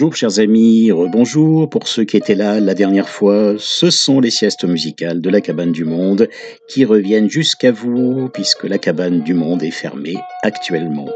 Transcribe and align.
Bonjour 0.00 0.16
chers 0.16 0.38
amis, 0.38 0.90
rebonjour 0.90 1.68
pour 1.68 1.86
ceux 1.86 2.04
qui 2.04 2.16
étaient 2.16 2.34
là 2.34 2.58
la 2.58 2.72
dernière 2.72 3.10
fois. 3.10 3.56
Ce 3.58 3.90
sont 3.90 4.18
les 4.18 4.30
siestes 4.30 4.64
musicales 4.64 5.20
de 5.20 5.28
la 5.28 5.42
cabane 5.42 5.72
du 5.72 5.84
monde 5.84 6.26
qui 6.68 6.86
reviennent 6.86 7.28
jusqu'à 7.28 7.70
vous 7.70 8.30
puisque 8.32 8.64
la 8.64 8.78
cabane 8.78 9.20
du 9.20 9.34
monde 9.34 9.62
est 9.62 9.70
fermée 9.70 10.16
actuellement. 10.42 11.10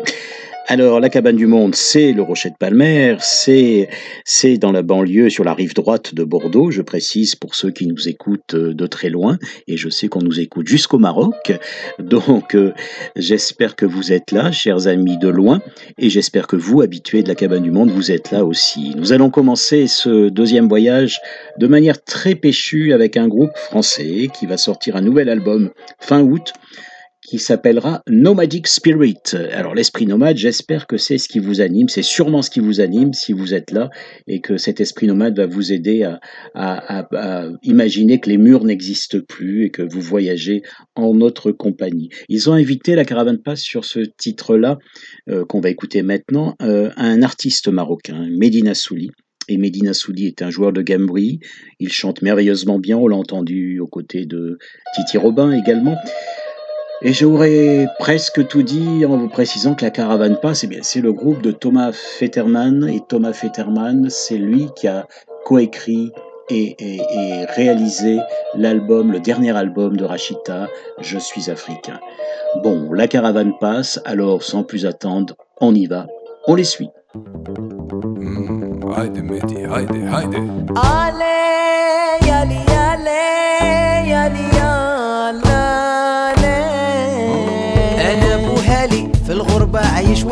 Alors, 0.66 0.98
la 0.98 1.10
cabane 1.10 1.36
du 1.36 1.46
monde, 1.46 1.74
c'est 1.74 2.12
le 2.12 2.22
Rocher 2.22 2.48
de 2.48 2.54
Palmer, 2.58 3.16
c'est, 3.20 3.90
c'est 4.24 4.56
dans 4.56 4.72
la 4.72 4.80
banlieue, 4.80 5.28
sur 5.28 5.44
la 5.44 5.52
rive 5.52 5.74
droite 5.74 6.14
de 6.14 6.24
Bordeaux, 6.24 6.70
je 6.70 6.80
précise 6.80 7.34
pour 7.34 7.54
ceux 7.54 7.70
qui 7.70 7.86
nous 7.86 8.08
écoutent 8.08 8.54
euh, 8.54 8.72
de 8.72 8.86
très 8.86 9.10
loin, 9.10 9.36
et 9.68 9.76
je 9.76 9.90
sais 9.90 10.08
qu'on 10.08 10.22
nous 10.22 10.40
écoute 10.40 10.66
jusqu'au 10.66 10.98
Maroc. 10.98 11.52
Donc, 11.98 12.54
euh, 12.54 12.72
j'espère 13.14 13.76
que 13.76 13.84
vous 13.84 14.10
êtes 14.14 14.32
là, 14.32 14.52
chers 14.52 14.86
amis 14.86 15.18
de 15.18 15.28
loin, 15.28 15.60
et 15.98 16.08
j'espère 16.08 16.46
que 16.46 16.56
vous, 16.56 16.80
habitués 16.80 17.22
de 17.22 17.28
la 17.28 17.34
cabane 17.34 17.62
du 17.62 17.70
monde, 17.70 17.90
vous 17.90 18.10
êtes 18.10 18.30
là 18.30 18.46
aussi. 18.46 18.94
Nous 18.96 19.12
allons 19.12 19.28
commencer 19.28 19.86
ce 19.86 20.30
deuxième 20.30 20.68
voyage 20.68 21.20
de 21.58 21.66
manière 21.66 22.02
très 22.02 22.36
péchue 22.36 22.94
avec 22.94 23.18
un 23.18 23.28
groupe 23.28 23.54
français 23.54 24.28
qui 24.32 24.46
va 24.46 24.56
sortir 24.56 24.96
un 24.96 25.02
nouvel 25.02 25.28
album 25.28 25.72
fin 26.00 26.22
août 26.22 26.54
qui 27.26 27.38
s'appellera 27.38 28.02
Nomadic 28.08 28.66
Spirit. 28.66 29.16
Alors 29.52 29.74
l'esprit 29.74 30.06
nomade, 30.06 30.36
j'espère 30.36 30.86
que 30.86 30.96
c'est 30.98 31.18
ce 31.18 31.26
qui 31.28 31.38
vous 31.38 31.60
anime, 31.60 31.88
c'est 31.88 32.02
sûrement 32.02 32.42
ce 32.42 32.50
qui 32.50 32.60
vous 32.60 32.80
anime 32.80 33.12
si 33.14 33.32
vous 33.32 33.54
êtes 33.54 33.70
là 33.70 33.88
et 34.26 34.40
que 34.40 34.56
cet 34.58 34.80
esprit 34.80 35.06
nomade 35.06 35.36
va 35.36 35.46
vous 35.46 35.72
aider 35.72 36.02
à, 36.04 36.20
à- 36.54 36.98
à- 37.00 37.44
à 37.44 37.48
imaginer 37.62 38.20
que 38.20 38.28
les 38.28 38.36
murs 38.38 38.64
n'existent 38.64 39.18
plus 39.26 39.64
et 39.66 39.70
que 39.70 39.82
vous 39.82 40.00
voyagez 40.02 40.62
en 40.94 41.14
notre 41.14 41.50
compagnie. 41.50 42.10
Ils 42.28 42.50
ont 42.50 42.52
invité 42.54 42.94
la 42.94 43.04
Caravane 43.04 43.38
Pass 43.42 43.60
sur 43.60 43.84
ce 43.84 44.00
titre-là, 44.00 44.78
euh, 45.30 45.44
qu'on 45.46 45.60
va 45.60 45.70
écouter 45.70 46.02
maintenant, 46.02 46.54
euh, 46.62 46.90
un 46.96 47.22
artiste 47.22 47.68
marocain, 47.68 48.26
Medina 48.30 48.74
Souli. 48.74 49.10
Et 49.48 49.58
Medina 49.58 49.92
Souli 49.92 50.26
est 50.26 50.40
un 50.40 50.48
joueur 50.48 50.72
de 50.72 50.80
gambri. 50.80 51.38
Il 51.78 51.92
chante 51.92 52.22
merveilleusement 52.22 52.78
bien, 52.78 52.96
on 52.96 53.08
l'a 53.08 53.16
entendu 53.16 53.78
aux 53.78 53.86
côtés 53.86 54.24
de 54.24 54.58
Titi 54.94 55.18
Robin 55.18 55.52
également. 55.52 55.96
Et 57.02 57.12
j'aurais 57.12 57.86
presque 57.98 58.46
tout 58.46 58.62
dit 58.62 59.04
en 59.04 59.16
vous 59.18 59.28
précisant 59.28 59.74
que 59.74 59.84
la 59.84 59.90
Caravane 59.90 60.38
Passe, 60.40 60.64
eh 60.64 60.66
bien, 60.66 60.78
c'est 60.82 61.00
le 61.00 61.12
groupe 61.12 61.42
de 61.42 61.50
Thomas 61.52 61.92
Fetterman. 61.92 62.88
Et 62.88 63.00
Thomas 63.06 63.32
Fetterman, 63.34 64.08
c'est 64.08 64.38
lui 64.38 64.68
qui 64.76 64.88
a 64.88 65.06
coécrit 65.44 66.12
et, 66.50 66.76
et- 66.78 67.00
et 67.00 67.44
réalisé 67.56 68.18
l'album, 68.56 69.12
le 69.12 69.20
dernier 69.20 69.54
album 69.56 69.96
de 69.96 70.04
Rachita, 70.04 70.68
Je 71.00 71.18
suis 71.18 71.50
africain. 71.50 72.00
Bon, 72.62 72.92
la 72.92 73.08
Caravane 73.08 73.52
passe, 73.60 74.00
alors 74.04 74.42
sans 74.42 74.62
plus 74.62 74.86
attendre, 74.86 75.34
on 75.60 75.74
y 75.74 75.86
va, 75.86 76.06
on 76.46 76.54
les 76.54 76.64
suit. 76.64 76.88
Mehdi, 79.22 79.56
haydi. 79.64 80.00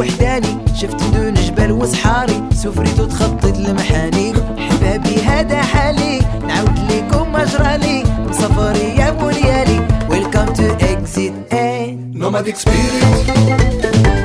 وحداني. 0.03 0.59
شفت 0.75 1.03
دون 1.15 1.35
جبل 1.35 1.73
وصحاري. 1.73 2.43
سفريت 2.55 3.01
وتخطيت 3.01 3.57
لمحاني. 3.59 4.33
حبابي 4.59 5.23
هذا 5.23 5.63
حالي. 5.63 6.19
نعود 6.47 6.79
ليكم 6.91 7.33
مجرالي. 7.33 8.05
مسافري 8.29 8.97
يا 8.99 9.11
بوليالي 9.11 9.81
ويلكم 10.11 10.45
تو 10.45 10.63
اكزيت 10.81 11.33
اي 11.53 11.99
نوماديك 12.15 12.57
سبيريت 12.57 14.22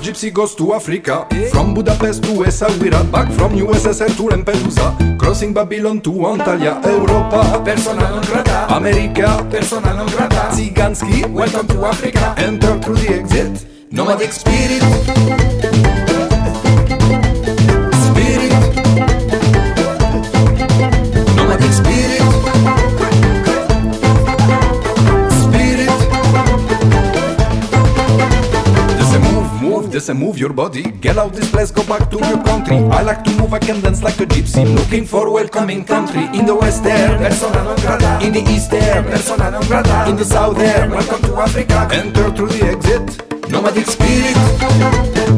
Gypsy 0.00 0.32
goes 0.32 0.54
to 0.54 0.74
Africa. 0.74 1.26
From 1.50 1.74
Budapest 1.74 2.22
to 2.24 2.44
Essaouira. 2.44 3.02
Back 3.10 3.30
from 3.32 3.52
USSR 3.54 4.14
to 4.16 4.28
Lampedusa. 4.28 5.18
Crossing 5.18 5.52
Babylon 5.52 6.00
to 6.00 6.10
Antalya. 6.10 6.80
Europa. 6.84 7.60
Persona 7.64 8.08
non 8.08 8.22
grata. 8.22 8.66
America. 8.68 9.44
Persona 9.50 9.92
non 9.92 10.06
grata. 10.06 10.50
Zyganski. 10.50 11.24
Welcome 11.30 11.66
to 11.68 11.84
Africa. 11.84 12.34
Enter 12.38 12.78
through 12.80 12.96
the 12.96 13.14
exit. 13.14 13.66
Nomadic. 13.90 14.32
Spirit. 14.32 15.97
Move, 30.14 30.18
just 30.18 30.22
a 30.22 30.26
move 30.26 30.38
your 30.38 30.52
body. 30.52 30.82
Get 31.00 31.18
out 31.18 31.32
this 31.32 31.50
place, 31.50 31.70
go 31.70 31.82
back 31.84 32.10
to 32.10 32.18
your 32.18 32.42
country. 32.44 32.76
I 32.76 33.02
like 33.02 33.24
to 33.24 33.30
move, 33.36 33.52
I 33.52 33.58
can 33.58 33.80
dance 33.80 34.02
like 34.02 34.20
a 34.20 34.26
gypsy. 34.26 34.64
Looking 34.74 35.06
for 35.06 35.26
a 35.26 35.30
welcoming 35.30 35.84
country. 35.84 36.24
In 36.38 36.46
the 36.46 36.54
west 36.54 36.82
there, 36.82 37.18
persona 37.18 37.62
non 37.64 37.76
grata. 37.76 38.26
In 38.26 38.32
the 38.32 38.42
east 38.50 38.70
there, 38.70 39.02
persona 39.02 39.50
non 39.50 39.62
grata. 39.66 40.08
In 40.08 40.16
the 40.16 40.24
south 40.24 40.56
there, 40.56 40.88
welcome 40.88 41.22
to 41.22 41.36
Africa. 41.36 41.88
Enter 41.92 42.30
through 42.30 42.48
the 42.48 42.64
exit. 42.64 43.50
Nomadic. 43.50 43.86
Spirit. 43.86 45.37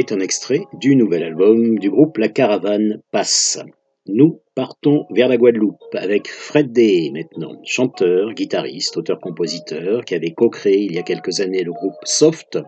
C'était 0.00 0.14
un 0.14 0.20
extrait 0.20 0.64
du 0.72 0.96
nouvel 0.96 1.22
album 1.22 1.78
du 1.78 1.90
groupe 1.90 2.16
La 2.16 2.30
Caravane 2.30 3.02
Passe. 3.12 3.58
Nous 4.06 4.40
partons 4.54 5.04
vers 5.10 5.28
la 5.28 5.36
Guadeloupe 5.36 5.76
avec 5.92 6.26
Fred 6.26 6.72
Day 6.72 7.10
maintenant, 7.12 7.60
chanteur, 7.64 8.32
guitariste, 8.32 8.96
auteur-compositeur, 8.96 10.06
qui 10.06 10.14
avait 10.14 10.32
co-créé 10.32 10.78
il 10.78 10.94
y 10.94 10.98
a 10.98 11.02
quelques 11.02 11.40
années 11.40 11.64
le 11.64 11.72
groupe 11.72 11.98
Soft, 12.04 12.58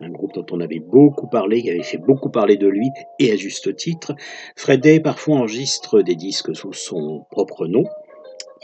un 0.00 0.08
groupe 0.08 0.32
dont 0.32 0.46
on 0.50 0.60
avait 0.60 0.80
beaucoup 0.80 1.28
parlé, 1.28 1.60
qui 1.60 1.68
avait 1.68 1.82
fait 1.82 1.98
beaucoup 1.98 2.30
parler 2.30 2.56
de 2.56 2.68
lui, 2.68 2.88
et 3.18 3.32
à 3.32 3.36
juste 3.36 3.76
titre. 3.76 4.14
Fred 4.56 4.80
Day 4.80 5.00
parfois 5.00 5.36
enregistre 5.36 6.00
des 6.00 6.16
disques 6.16 6.56
sous 6.56 6.72
son 6.72 7.26
propre 7.30 7.66
nom, 7.66 7.84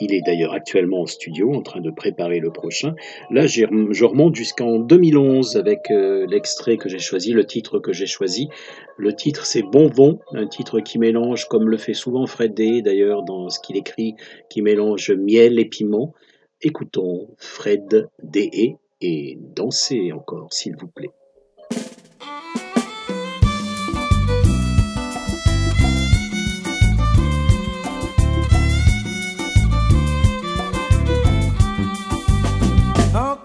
il 0.01 0.15
est 0.15 0.23
d'ailleurs 0.23 0.53
actuellement 0.53 1.03
en 1.03 1.07
studio 1.07 1.53
en 1.55 1.63
train 1.63 1.81
de 1.81 1.91
préparer 1.91 2.41
le 2.41 2.51
prochain. 2.51 2.95
Là, 3.31 3.47
je 3.47 4.05
remonte 4.05 4.35
jusqu'en 4.35 4.79
2011 4.79 5.57
avec 5.57 5.91
euh, 5.91 6.27
l'extrait 6.29 6.77
que 6.77 6.89
j'ai 6.89 6.99
choisi, 6.99 7.33
le 7.33 7.47
titre 7.47 7.79
que 7.79 7.93
j'ai 7.93 8.07
choisi. 8.07 8.49
Le 8.97 9.15
titre, 9.15 9.47
c'est 9.47 9.63
Bonbon, 9.63 10.21
un 10.33 10.47
titre 10.47 10.81
qui 10.81 10.99
mélange, 10.99 11.47
comme 11.47 11.69
le 11.69 11.77
fait 11.77 11.95
souvent 11.95 12.27
Fred 12.27 12.55
Day 12.55 12.83
d'ailleurs 12.83 13.23
dans 13.23 13.49
ce 13.49 13.61
qu'il 13.61 13.77
écrit, 13.77 14.15
qui 14.51 14.63
mélange 14.63 15.11
miel 15.11 15.59
et 15.59 15.65
piment. 15.65 16.15
Écoutons 16.61 17.29
Fred 17.39 18.09
Day 18.23 18.77
et 19.01 19.39
dansez 19.39 20.13
encore, 20.13 20.53
s'il 20.53 20.77
vous 20.77 20.89
plaît. 20.89 21.11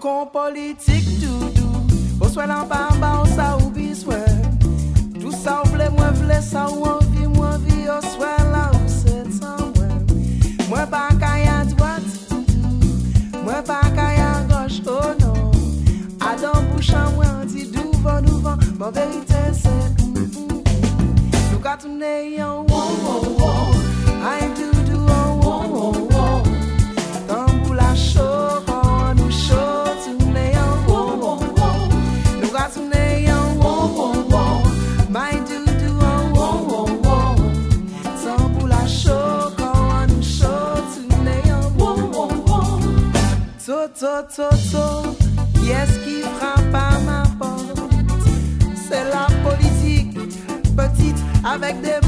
Kon 0.00 0.26
politik 0.32 1.04
doudou 1.20 1.84
Ou 2.20 2.28
swe 2.28 2.46
lan 2.48 2.64
bamba 2.68 3.20
ou 3.20 3.28
sa 3.34 3.56
ou 3.56 3.70
biswe 3.70 4.20
Tout 5.20 5.34
sa 5.36 5.60
ou 5.60 5.72
vle 5.74 5.90
mwen 5.92 6.16
vle 6.22 6.38
sa 6.44 6.64
ou 6.72 6.86
anvi 6.88 7.26
mwen 7.28 7.60
vi. 7.66 7.84
Ou 7.92 8.00
swe 8.14 8.30
la 8.52 8.64
ou 8.72 8.88
se 8.88 9.20
tan 9.36 9.60
mwen 10.70 10.86
pa 10.92 11.08
kaya 11.20 11.60
dwat 11.74 12.08
Mwen 13.44 13.62
pa 13.68 13.82
kaya 13.96 14.30
goch 14.48 14.80
oh 14.88 15.12
non. 15.20 15.52
Adan 16.24 16.72
bouchan 16.72 17.12
mwen 17.18 17.44
douvan 17.74 18.24
douvan 18.24 18.66
Mwen 18.78 18.96
verite 18.96 19.44
se 19.60 19.76
Nou 21.50 21.60
ka 21.60 21.76
toune 21.76 22.16
yon 22.38 22.64
wou 22.72 22.98
wou 23.04 23.36
wou. 23.36 23.80
Ay 24.24 24.48
doudou 24.56 24.69
to, 44.36 44.48
to, 44.48 44.56
to, 44.70 45.16
qui 45.54 45.70
est-ce 45.70 45.98
qui 46.04 46.22
frappe 46.22 46.74
à 46.74 46.98
ma 47.00 47.22
porte. 47.38 47.80
C'est 48.88 49.04
la 49.04 49.26
politique, 49.42 50.14
petite, 50.76 51.16
avec 51.44 51.80
des 51.80 51.99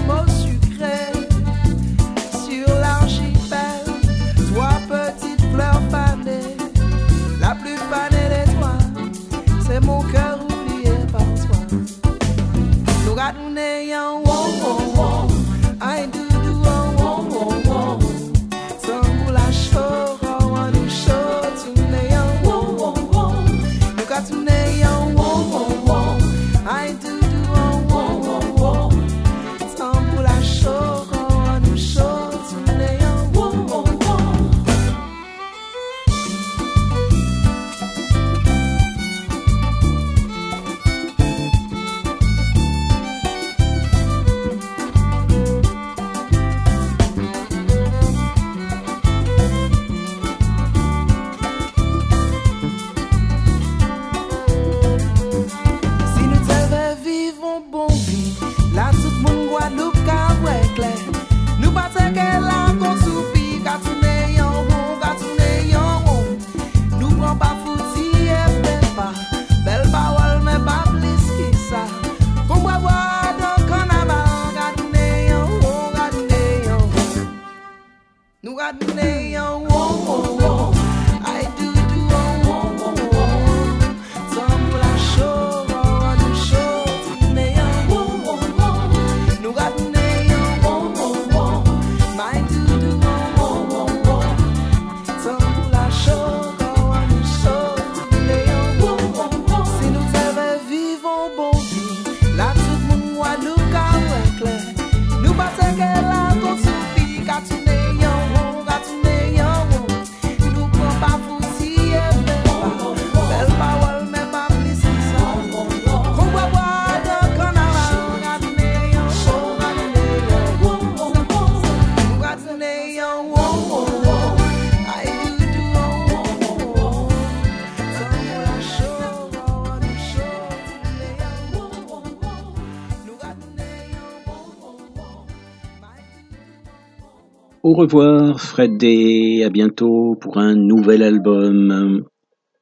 Au 137.73 137.75
revoir 137.75 138.39
Fred 138.39 138.77
Day, 138.77 139.45
à 139.45 139.49
bientôt 139.49 140.15
pour 140.21 140.37
un 140.37 140.55
nouvel 140.55 141.03
album. 141.03 142.05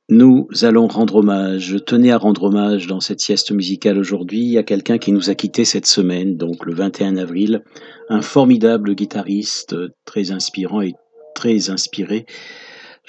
Nous 0.08 0.46
allons 0.62 0.86
rendre 0.86 1.16
hommage, 1.16 1.62
je 1.62 2.10
à 2.12 2.16
rendre 2.16 2.44
hommage 2.44 2.86
dans 2.86 3.00
cette 3.00 3.18
sieste 3.18 3.50
musicale 3.50 3.98
aujourd'hui 3.98 4.56
à 4.56 4.62
quelqu'un 4.62 4.98
qui 4.98 5.10
nous 5.10 5.28
a 5.28 5.34
quittés 5.34 5.64
cette 5.64 5.86
semaine, 5.86 6.36
donc 6.36 6.64
le 6.64 6.74
21 6.74 7.16
avril, 7.16 7.64
un 8.08 8.22
formidable 8.22 8.94
guitariste, 8.94 9.74
très 10.04 10.30
inspirant 10.30 10.80
et 10.80 10.94
très 11.34 11.70
inspiré, 11.70 12.24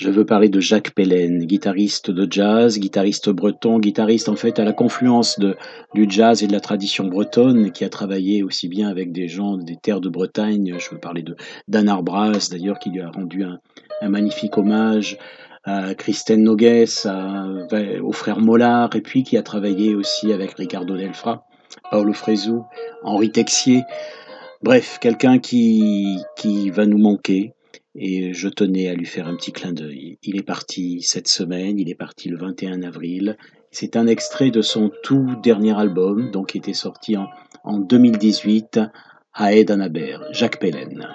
je 0.02 0.10
veux 0.10 0.26
parler 0.26 0.50
de 0.50 0.60
Jacques 0.60 0.96
Pellen, 0.96 1.46
guitariste 1.46 2.10
de 2.10 2.28
jazz, 2.28 2.80
guitariste 2.80 3.30
breton, 3.30 3.78
guitariste 3.78 4.30
en 4.30 4.36
fait 4.36 4.58
à 4.58 4.64
la 4.64 4.74
confluence 4.74 5.40
du 5.94 6.08
jazz 6.10 6.42
et 6.42 6.48
de 6.48 6.52
la 6.52 6.60
tradition 6.60 7.06
bretonne, 7.06 7.72
qui 7.72 7.84
a 7.84 7.90
travaillé 7.90 8.42
aussi 8.42 8.68
bien 8.68 8.90
avec 8.90 9.12
des 9.12 9.28
gens 9.28 9.58
des 9.58 9.76
terres 9.76 10.02
de 10.02 10.10
Bretagne. 10.10 10.74
Je 10.80 10.90
veux 10.90 10.98
parler 10.98 11.22
de 11.22 11.36
Dan 11.68 11.88
Arbras 11.88 12.48
d'ailleurs, 12.50 12.80
qui 12.80 12.90
lui 12.90 13.02
a 13.02 13.12
rendu 13.12 13.44
un, 13.44 13.60
magnifique 14.10 14.58
hommage 14.58 15.20
à 15.66 15.94
Christine 15.94 16.42
Nogues, 16.42 16.88
au 18.02 18.12
frère 18.12 18.40
Mollard, 18.40 18.96
et 18.96 19.02
puis 19.02 19.22
qui 19.22 19.38
a 19.38 19.44
travaillé 19.44 19.94
aussi 19.94 20.34
avec 20.34 20.56
Ricardo 20.56 20.98
Delfra, 20.98 21.46
Paolo 21.92 22.14
Fresu, 22.14 22.62
Henri 23.04 23.32
Texier. 23.32 23.84
Bref, 24.64 24.98
quelqu'un 25.00 25.38
qui, 25.38 26.18
qui 26.38 26.72
va 26.72 26.88
nous 26.88 26.98
manquer, 26.98 27.54
et 27.96 28.34
je 28.34 28.48
tenais 28.48 28.88
à 28.88 28.94
lui 28.94 29.06
faire 29.06 29.28
un 29.28 29.36
petit 29.36 29.52
clin 29.52 29.74
d'œil. 29.74 30.18
Il 30.24 30.38
est 30.38 30.44
parti 30.44 31.02
cette 31.02 31.28
semaine, 31.28 31.80
il 31.80 31.90
est 31.90 31.96
parti 31.96 32.30
le 32.30 32.38
21 32.38 32.84
avril, 32.84 33.38
C'est 33.72 33.96
un 33.96 34.08
extrait 34.08 34.52
de 34.52 34.62
son 34.62 34.92
tout 35.04 35.36
dernier 35.42 35.78
album, 35.78 36.32
donc 36.32 36.50
qui 36.50 36.58
était 36.58 36.74
sorti 36.74 37.16
en, 37.16 37.28
en 37.64 37.80
2018, 37.80 38.82
Haed 39.38 39.72
Anaber, 39.72 40.18
Jacques 40.32 40.60
Pellen. 40.60 41.08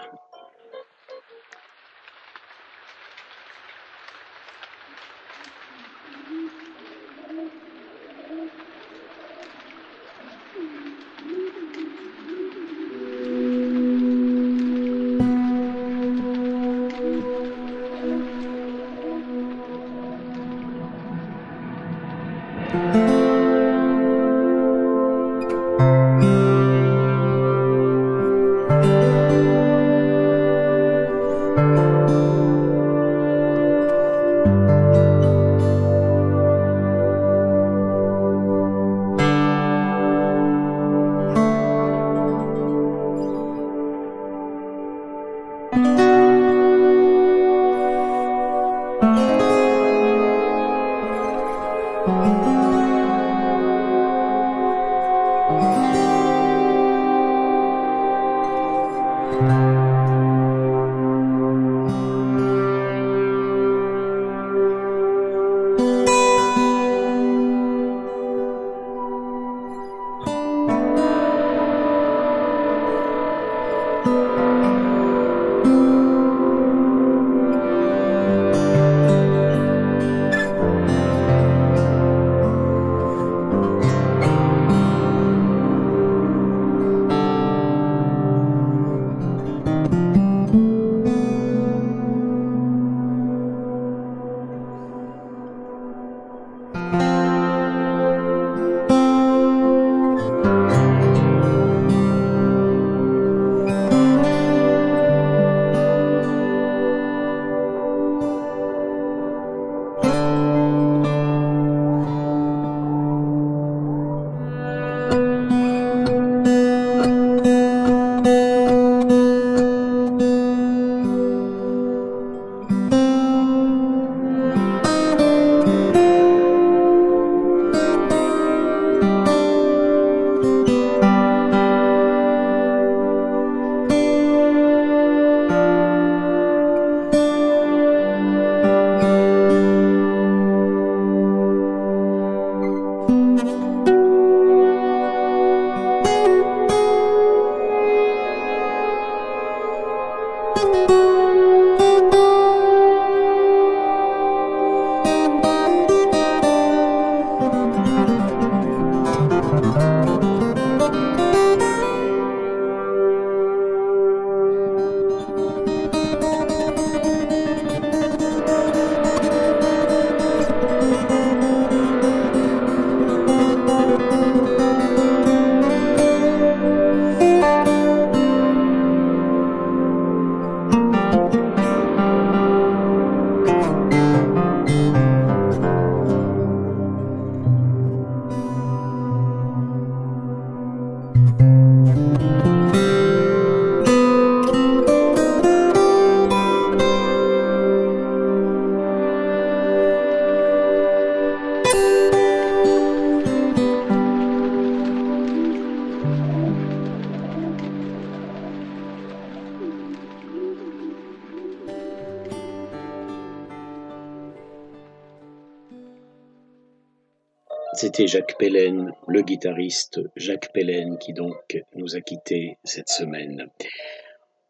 C'était 217.96 218.08
Jacques 218.08 218.36
Pellen, 218.38 218.92
le 219.08 219.22
guitariste 219.22 220.00
Jacques 220.16 220.52
Pellen, 220.52 220.98
qui 220.98 221.14
donc 221.14 221.64
nous 221.76 221.96
a 221.96 222.02
quittés 222.02 222.58
cette 222.62 222.90
semaine. 222.90 223.46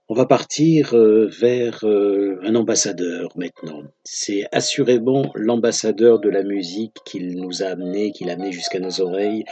On 0.09 0.15
va 0.15 0.27
partir 0.27 0.97
euh, 0.97 1.29
vers 1.29 1.85
euh, 1.85 2.41
un 2.43 2.57
ambassadeur 2.57 3.29
maintenant. 3.37 3.85
C'est 4.03 4.49
assurément 4.51 5.31
l'ambassadeur 5.37 6.19
de 6.19 6.29
la 6.29 6.43
musique 6.43 6.97
qu'il 7.05 7.41
nous 7.41 7.63
a 7.63 7.67
amené, 7.67 8.11
qu'il 8.11 8.31
a 8.31 8.33
amené 8.33 8.51
jusqu'à 8.51 8.81
nos 8.81 9.01
oreilles, 9.01 9.45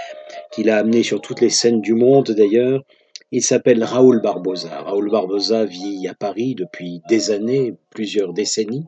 qu'il 0.50 0.70
a 0.70 0.78
amené 0.78 1.04
sur 1.04 1.20
toutes 1.20 1.40
les 1.40 1.50
scènes 1.50 1.80
du 1.80 1.94
monde 1.94 2.32
d'ailleurs. 2.32 2.82
Il 3.30 3.42
s'appelle 3.42 3.84
Raoul 3.84 4.20
Barbosa. 4.20 4.82
Raoul 4.82 5.08
Barbosa 5.08 5.66
vit 5.66 6.08
à 6.08 6.14
Paris 6.14 6.56
depuis 6.56 7.00
des 7.08 7.30
années, 7.30 7.74
plusieurs 7.90 8.32
décennies. 8.32 8.86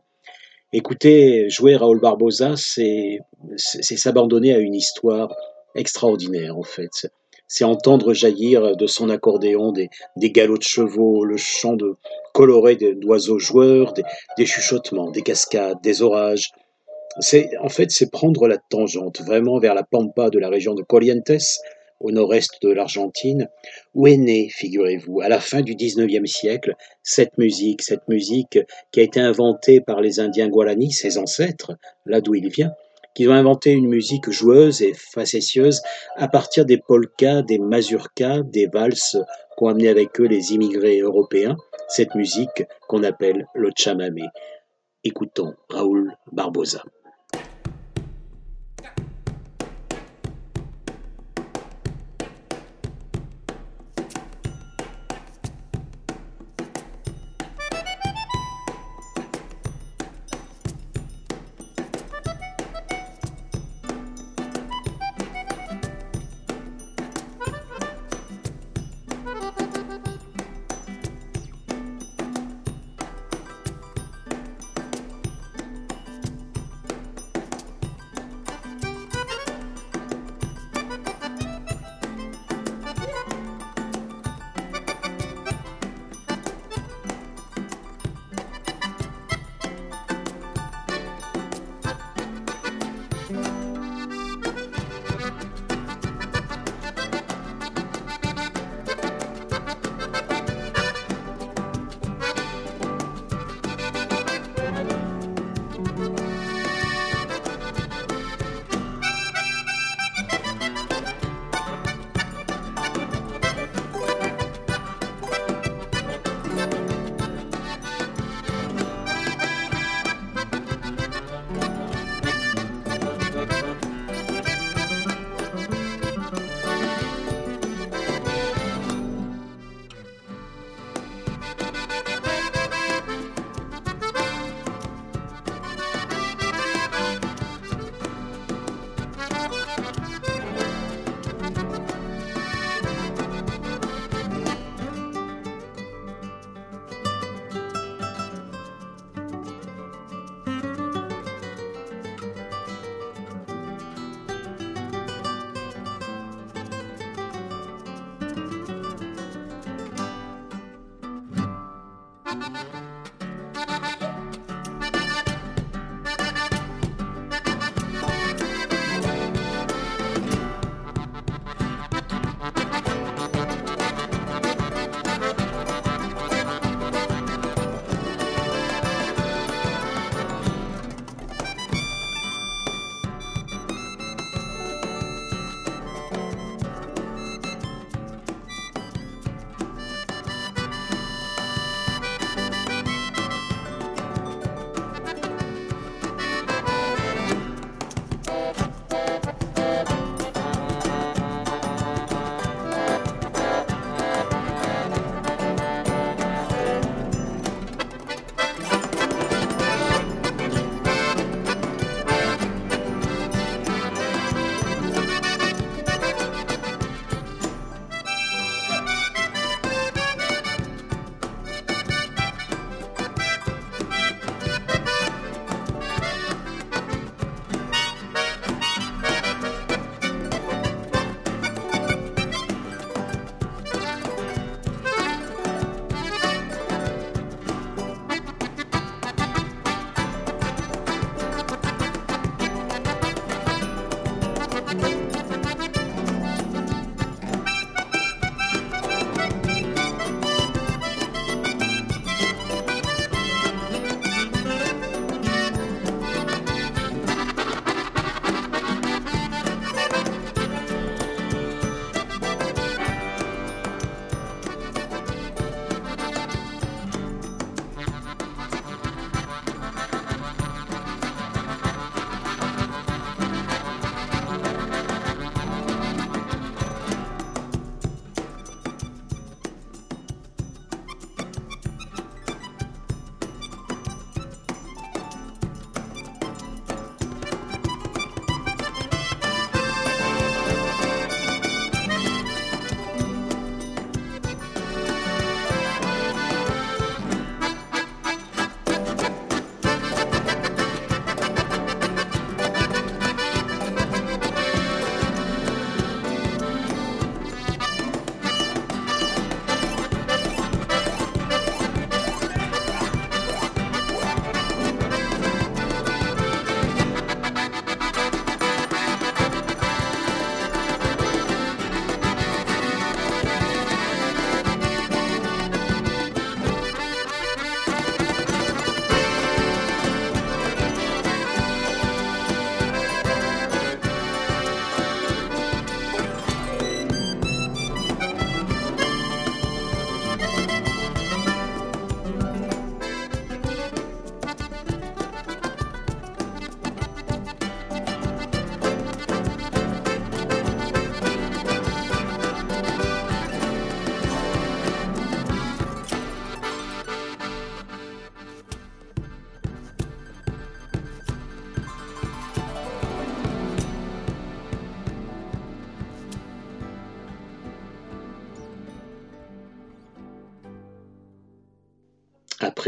Écouter, 0.73 1.49
jouer 1.49 1.77
Raoul 1.77 2.01
Barbosa, 2.01 2.55
c'est 2.57 3.19
s'abandonner 3.55 4.53
à 4.53 4.57
une 4.57 4.75
histoire 4.75 5.33
extraordinaire 5.75 6.57
en 6.57 6.63
fait. 6.63 7.09
C'est 7.47 7.63
entendre 7.63 8.13
jaillir 8.13 8.75
de 8.75 8.87
son 8.87 9.09
accordéon 9.09 9.71
des, 9.71 9.89
galops 10.17 10.59
de 10.59 10.63
chevaux, 10.63 11.23
le 11.23 11.37
chant 11.37 11.77
de 11.77 11.95
coloré 12.33 12.75
d'oiseaux 12.75 13.39
joueurs, 13.39 13.93
des, 14.37 14.45
chuchotements, 14.45 15.09
des 15.11 15.21
cascades, 15.21 15.81
des 15.81 16.01
orages. 16.01 16.51
En 17.61 17.69
fait 17.69 17.89
c'est 17.89 18.11
prendre 18.11 18.49
la 18.49 18.57
tangente 18.57 19.21
vraiment 19.21 19.59
vers 19.59 19.73
la 19.73 19.83
pampa 19.83 20.29
de 20.29 20.37
la 20.37 20.49
région 20.49 20.73
de 20.73 20.83
Corrientes, 20.83 21.31
au 21.99 22.11
nord-est 22.11 22.61
de 22.61 22.69
l'Argentine, 22.69 23.49
où 23.93 24.07
est 24.07 24.17
née, 24.17 24.49
figurez-vous, 24.49 25.21
à 25.21 25.29
la 25.29 25.39
fin 25.39 25.61
du 25.61 25.75
XIXe 25.75 26.29
siècle, 26.29 26.75
cette 27.03 27.37
musique, 27.37 27.81
cette 27.81 28.07
musique 28.07 28.59
qui 28.91 28.99
a 28.99 29.03
été 29.03 29.19
inventée 29.19 29.81
par 29.81 30.01
les 30.01 30.19
Indiens 30.19 30.49
Guarani, 30.49 30.91
ses 30.91 31.17
ancêtres, 31.17 31.73
là 32.05 32.21
d'où 32.21 32.35
il 32.35 32.49
vient, 32.49 32.71
qui 33.15 33.27
ont 33.27 33.33
inventé 33.33 33.71
une 33.71 33.87
musique 33.87 34.29
joueuse 34.29 34.83
et 34.83 34.93
facétieuse 34.93 35.81
à 36.15 36.27
partir 36.27 36.65
des 36.65 36.77
polkas, 36.77 37.41
des 37.41 37.57
mazurkas, 37.57 38.41
des 38.43 38.67
valses 38.67 39.17
qu'ont 39.55 39.69
amené 39.69 39.89
avec 39.89 40.21
eux 40.21 40.27
les 40.27 40.53
immigrés 40.53 40.99
européens, 40.99 41.57
cette 41.87 42.13
musique 42.13 42.63
qu'on 42.87 43.03
appelle 43.03 43.47
le 43.55 43.71
chamamé. 43.75 44.21
Écoutons 45.03 45.53
Raoul 45.69 46.15
Barbosa. 46.31 46.83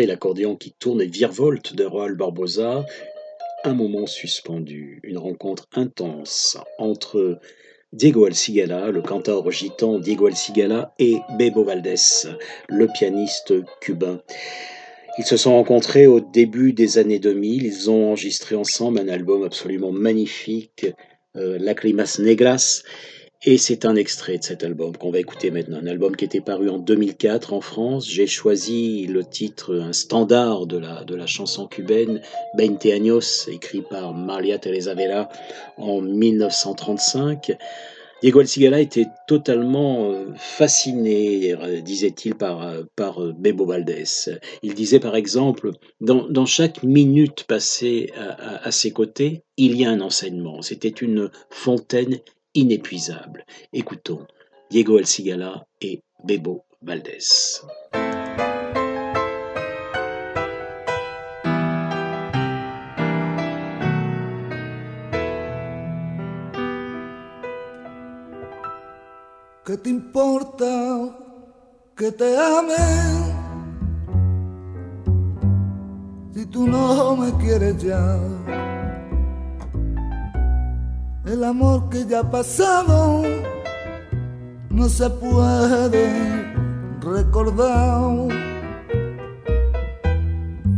L'accordéon 0.06 0.56
qui 0.56 0.72
tourne 0.72 1.02
et 1.02 1.08
virevolte 1.08 1.76
de 1.76 1.84
Roald 1.84 2.18
Barbosa, 2.18 2.86
un 3.64 3.74
moment 3.74 4.06
suspendu, 4.06 5.00
une 5.04 5.18
rencontre 5.18 5.68
intense 5.74 6.58
entre 6.78 7.40
Diego 7.92 8.26
Alcigala, 8.26 8.92
le 8.92 9.02
cantaor 9.02 9.52
gitan 9.52 10.00
Diego 10.00 10.28
Alcigala, 10.28 10.94
et 11.00 11.18
Bebo 11.38 11.64
Valdés, 11.64 12.28
le 12.70 12.88
pianiste 12.88 13.54
cubain. 13.82 14.22
Ils 15.18 15.26
se 15.26 15.36
sont 15.36 15.52
rencontrés 15.52 16.08
au 16.08 16.22
début 16.22 16.72
des 16.72 16.98
années 16.98 17.20
2000, 17.20 17.66
ils 17.66 17.90
ont 17.90 18.12
enregistré 18.12 18.56
ensemble 18.56 19.00
un 19.00 19.10
album 19.10 19.44
absolument 19.44 19.92
magnifique, 19.92 20.86
euh, 21.36 21.58
Lacrimas 21.60 22.20
Negras, 22.20 22.84
et 23.46 23.58
c'est 23.58 23.86
un 23.86 23.96
extrait 23.96 24.38
de 24.38 24.44
cet 24.44 24.66
album 24.66 24.98
qu'on 24.98 25.12
va 25.12 25.20
écouter 25.20 25.50
maintenant, 25.50 25.78
un 25.78 25.88
album 25.88 26.14
qui 26.16 26.26
était 26.26 26.42
paru 26.42 26.70
en 26.70 26.78
2004 26.78 27.54
en 27.54 27.62
France. 27.62 28.06
J'ai 28.10 28.28
choisi 28.28 29.08
le 29.08 29.24
titre, 29.24 29.80
un 29.80 29.94
standard 29.94 30.66
de 30.66 30.78
la, 30.78 31.06
de 31.06 31.16
la 31.16 31.26
chanson 31.26 31.66
cubaine, 31.66 32.22
Veinte 32.58 32.86
años, 32.88 33.48
écrit 33.48 33.82
par 33.82 34.14
Maria 34.14 34.60
Teresa 34.60 34.94
Vela 34.94 35.30
en 35.78 36.02
1935. 36.02 37.56
Diego 38.22 38.42
Alcigala 38.42 38.82
était 38.82 39.08
totalement 39.26 40.12
euh, 40.12 40.26
fasciné, 40.36 41.56
disait-il, 41.82 42.36
par, 42.36 42.74
par 42.98 43.22
Bebo 43.22 43.66
Valdés. 43.66 44.04
Il 44.64 44.74
disait 44.74 45.00
par 45.00 45.16
exemple, 45.16 45.72
dans, 46.02 46.28
dans 46.28 46.46
chaque 46.46 46.84
minute 46.84 47.46
passée 47.46 48.12
à, 48.18 48.32
à, 48.32 48.68
à 48.68 48.72
ses 48.72 48.92
côtés, 48.92 49.44
il 49.56 49.80
y 49.80 49.86
a 49.86 49.92
un 49.92 50.02
enseignement. 50.02 50.62
C'était 50.62 50.90
une 50.90 51.32
fontaine 51.50 52.20
inépuisable. 52.54 53.46
Écoutons 53.74 54.28
Diego 54.70 54.98
Alcigala 54.98 55.66
et 55.82 56.04
Bebo 56.24 56.66
Valdés. 56.82 57.62
¿Qué 69.66 69.78
te 69.78 69.90
importa 69.90 71.16
que 71.96 72.12
te 72.12 72.36
ame? 72.36 72.76
Si 76.34 76.46
tú 76.48 76.68
no 76.68 77.16
me 77.16 77.32
quieres 77.38 77.78
ya 77.84 78.18
el 81.32 81.44
amor 81.44 81.90
que 81.90 82.06
ya 82.08 82.22
ha 82.22 82.32
pasado 82.32 83.22
no 84.70 84.90
se 84.90 85.10
puede 85.10 86.54
recordar. 87.02 88.28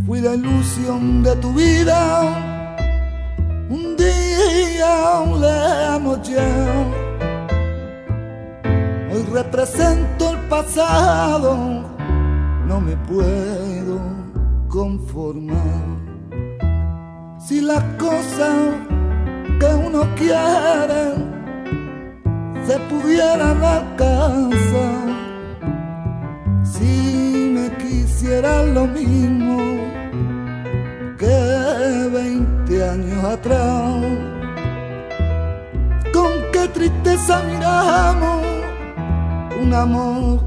Fui 0.05 0.19
la 0.19 0.35
ilusión 0.35 1.23
de 1.23 1.35
tu 1.37 1.53
vida. 1.53 1.99
Un 3.69 3.95
día 3.95 5.23
lejano 5.39 6.21
ya. 6.21 6.49
Hoy 9.11 9.23
represento 9.31 10.31
el 10.31 10.37
pasado. 10.49 11.55
No 12.67 12.81
me 12.81 12.97
puedo 12.97 13.99
conformar. 14.67 16.01
Si 17.39 17.61
las 17.61 17.83
cosas 17.97 18.91
que 19.61 19.67
uno 19.67 20.01
quiere 20.15 21.03
se 22.65 22.79
pudieran 22.89 23.63
alcanzar, 23.63 25.03
si 26.63 27.51
me 27.55 27.69
quisiera 27.77 28.63
lo 28.63 28.87
mismo 28.87 29.57
que 31.19 32.09
20 32.11 32.89
años 32.89 33.23
atrás, 33.23 34.03
con 36.11 36.31
qué 36.51 36.67
tristeza 36.73 37.43
miramos 37.43 38.41
un 39.61 39.73
amor 39.75 40.39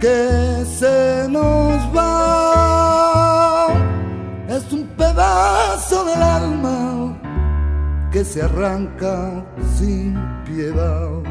que 0.00 0.66
se 0.78 1.26
nos 1.30 1.78
va. 1.96 3.68
Es 4.48 4.70
un 4.70 4.84
pedazo 4.98 6.04
del 6.04 6.22
alma 6.22 6.99
que 8.10 8.24
se 8.24 8.42
arranca 8.42 9.44
sin 9.76 10.14
piedad. 10.44 11.29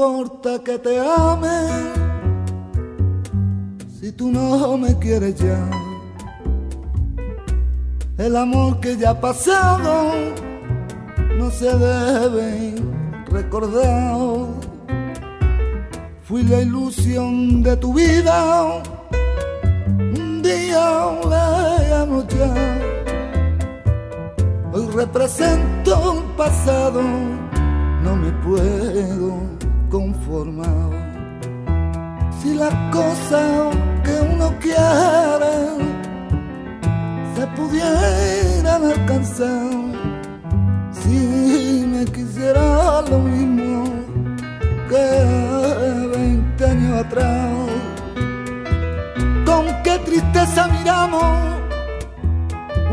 Importa 0.00 0.58
que 0.64 0.78
te 0.78 0.98
ame 0.98 1.68
si 4.00 4.10
tú 4.12 4.30
no 4.30 4.78
me 4.78 4.98
quieres 4.98 5.34
ya? 5.36 5.70
El 8.16 8.34
amor 8.36 8.80
que 8.80 8.96
ya 8.96 9.10
ha 9.10 9.20
pasado 9.20 10.12
no 11.36 11.50
se 11.50 11.76
debe 11.76 12.74
recordar. 13.26 14.46
Fui 16.22 16.44
la 16.44 16.62
ilusión 16.62 17.62
de 17.62 17.76
tu 17.76 17.92
vida, 17.92 18.82
un 19.92 20.40
día 20.40 21.10
lejano 21.28 22.26
ya. 22.26 22.54
Hoy 24.72 24.86
represento 24.94 26.12
un 26.12 26.22
pasado 26.38 27.02
no 28.02 28.16
me 28.16 28.30
puedo 28.42 29.59
Si 32.60 32.66
las 32.66 32.92
cosas 32.92 33.74
que 34.04 34.20
uno 34.20 34.52
quiere 34.60 35.56
se 37.34 37.46
pudieran 37.56 38.84
alcanzar, 38.84 39.70
si 40.92 41.86
me 41.90 42.04
quisiera 42.04 43.00
lo 43.08 43.18
mismo 43.20 43.84
que 44.90 46.08
20 46.18 46.64
años 46.66 47.06
atrás, 47.06 47.50
con 49.46 49.64
qué 49.82 49.98
tristeza 50.04 50.68
miramos 50.68 51.34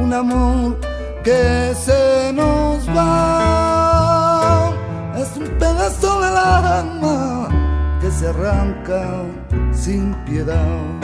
un 0.01 0.13
amor 0.13 0.80
que 1.25 1.73
se 1.75 2.32
nos 2.32 2.88
va. 2.95 4.71
Es 5.17 5.36
un 5.36 5.49
pedazo 5.60 6.21
del 6.21 6.38
alma 6.38 7.49
que 7.99 8.10
se 8.10 8.27
arranca 8.27 9.25
sin 9.88 10.13
piedad. 10.26 11.02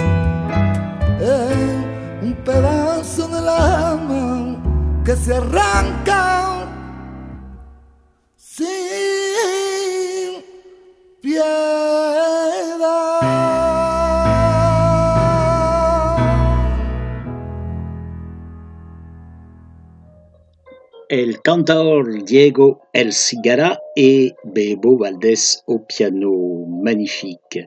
Es 1.21 2.21
un 2.21 2.33
pedazo 2.43 3.29
del 3.29 3.47
alma 3.47 4.61
que 5.05 5.15
se 5.15 5.35
arranca 5.35 6.67
sin 8.35 8.83
piedad. 11.21 11.63
El 21.07 21.41
cantaor 21.41 22.25
Diego 22.25 22.81
El 22.91 23.13
Cigara 23.13 23.79
et 23.95 24.33
Bebo 24.45 24.97
Valdés 24.97 25.59
au 25.67 25.79
piano, 25.79 26.65
magnifique. 26.67 27.59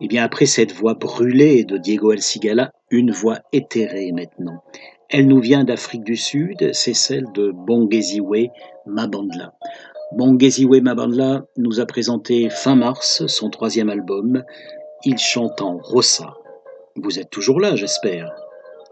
Et 0.00 0.08
bien 0.08 0.24
après 0.24 0.46
cette 0.46 0.72
voix 0.72 0.94
brûlée 0.94 1.64
de 1.64 1.76
Diego 1.76 2.12
El 2.12 2.22
Cigala, 2.22 2.72
une 2.90 3.10
voix 3.10 3.38
éthérée 3.52 4.12
maintenant. 4.12 4.62
Elle 5.08 5.28
nous 5.28 5.40
vient 5.40 5.64
d'Afrique 5.64 6.04
du 6.04 6.16
Sud, 6.16 6.72
c'est 6.72 6.94
celle 6.94 7.30
de 7.32 7.52
Bongeziwe 7.52 8.48
Mabandla. 8.86 9.54
Bongeziwe 10.12 10.80
Mabandla 10.80 11.44
nous 11.56 11.80
a 11.80 11.86
présenté 11.86 12.48
fin 12.50 12.74
mars 12.74 13.26
son 13.26 13.50
troisième 13.50 13.90
album. 13.90 14.42
Il 15.04 15.18
chante 15.18 15.60
en 15.60 15.78
Rossa. 15.78 16.34
Vous 16.96 17.18
êtes 17.18 17.30
toujours 17.30 17.60
là, 17.60 17.76
j'espère. 17.76 18.34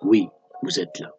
Oui, 0.02 0.28
vous 0.62 0.78
êtes 0.78 1.00
là. 1.00 1.14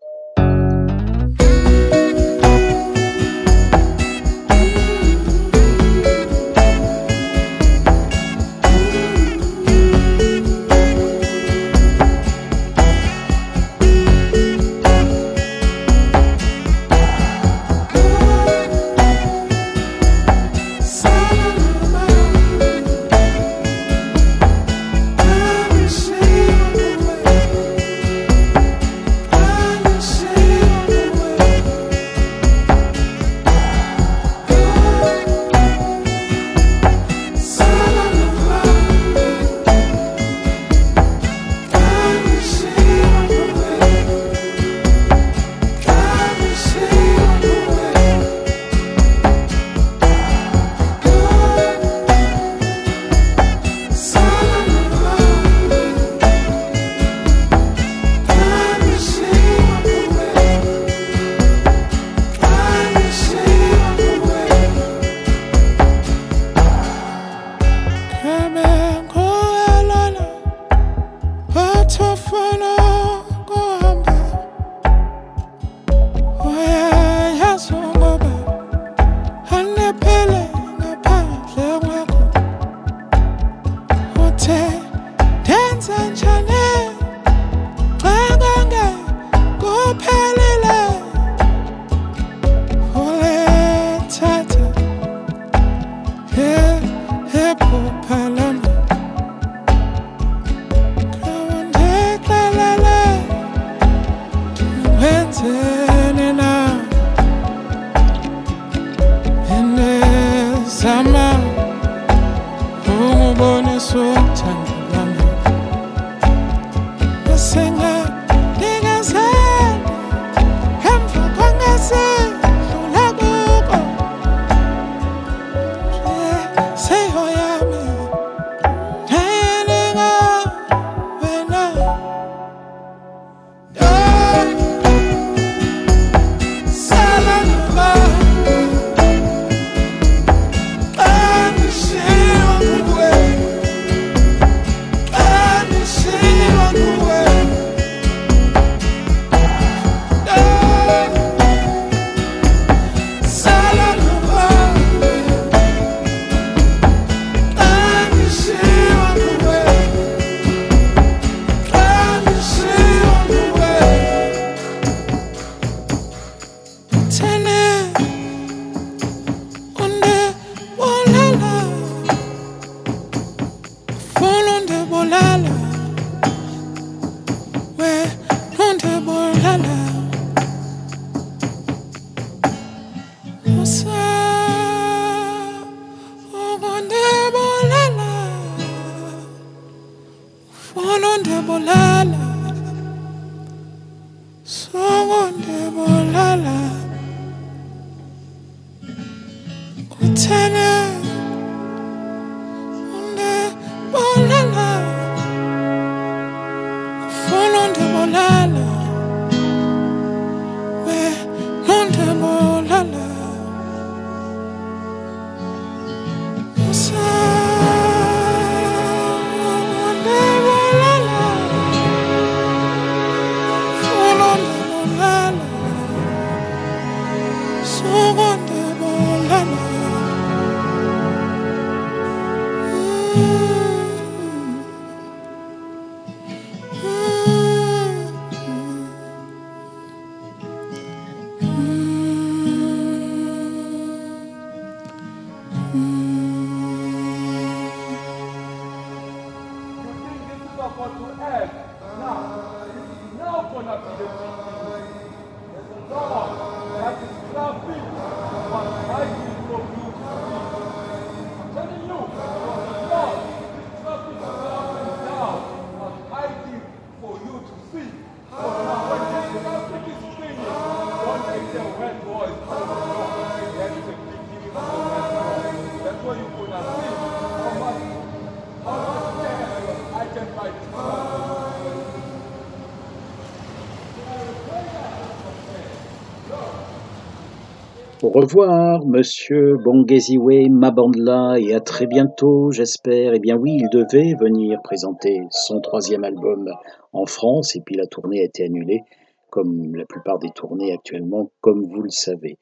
Revoir, 288.22 288.86
monsieur 288.86 289.58
Bongeziwe 289.58 290.50
Mabandla, 290.50 291.36
et 291.38 291.54
à 291.54 291.60
très 291.60 291.86
bientôt, 291.86 292.50
j'espère. 292.50 293.14
Eh 293.14 293.20
bien 293.20 293.36
oui, 293.36 293.58
il 293.60 293.70
devait 293.70 294.16
venir 294.18 294.62
présenter 294.64 295.22
son 295.32 295.60
troisième 295.60 296.06
album 296.06 296.50
en 296.94 297.06
France, 297.06 297.58
et 297.58 297.62
puis 297.66 297.76
la 297.76 297.88
tournée 297.88 298.22
a 298.22 298.24
été 298.24 298.46
annulée, 298.46 298.84
comme 299.30 299.76
la 299.76 299.86
plupart 299.86 300.18
des 300.20 300.30
tournées 300.30 300.72
actuellement, 300.72 301.30
comme 301.42 301.66
vous 301.66 301.82
le 301.82 301.90
savez. 301.90 302.38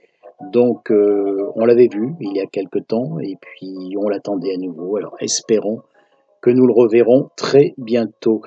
Donc, 0.52 0.92
euh, 0.92 1.52
on 1.56 1.66
l'avait 1.66 1.90
vu 1.92 2.14
il 2.20 2.36
y 2.36 2.40
a 2.40 2.46
quelque 2.46 2.78
temps, 2.78 3.18
et 3.20 3.36
puis 3.42 3.96
on 3.98 4.10
l'attendait 4.10 4.54
à 4.54 4.58
nouveau. 4.58 4.98
Alors, 4.98 5.16
espérons 5.22 5.80
que 6.40 6.52
nous 6.52 6.68
le 6.68 6.74
reverrons 6.74 7.30
très 7.36 7.74
bientôt. 7.80 8.42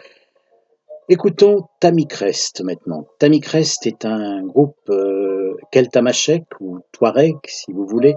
Écoutons 1.08 1.66
Tamicrest 1.80 2.62
maintenant. 2.62 3.06
Tamicrest 3.18 3.86
est 3.86 4.04
un 4.04 4.44
groupe 4.44 4.76
euh, 4.90 5.35
keltamachek 5.70 6.44
ou 6.60 6.78
touareg, 6.92 7.36
si 7.46 7.72
vous 7.72 7.86
voulez, 7.86 8.14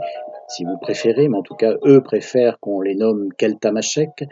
si 0.49 0.65
vous 0.65 0.77
préférez, 0.81 1.27
mais 1.27 1.38
en 1.38 1.43
tout 1.43 1.55
cas, 1.55 1.75
eux 1.85 2.01
préfèrent 2.01 2.59
qu'on 2.59 2.81
les 2.81 2.95
nomme 2.95 3.29
keltamachek. 3.38 4.25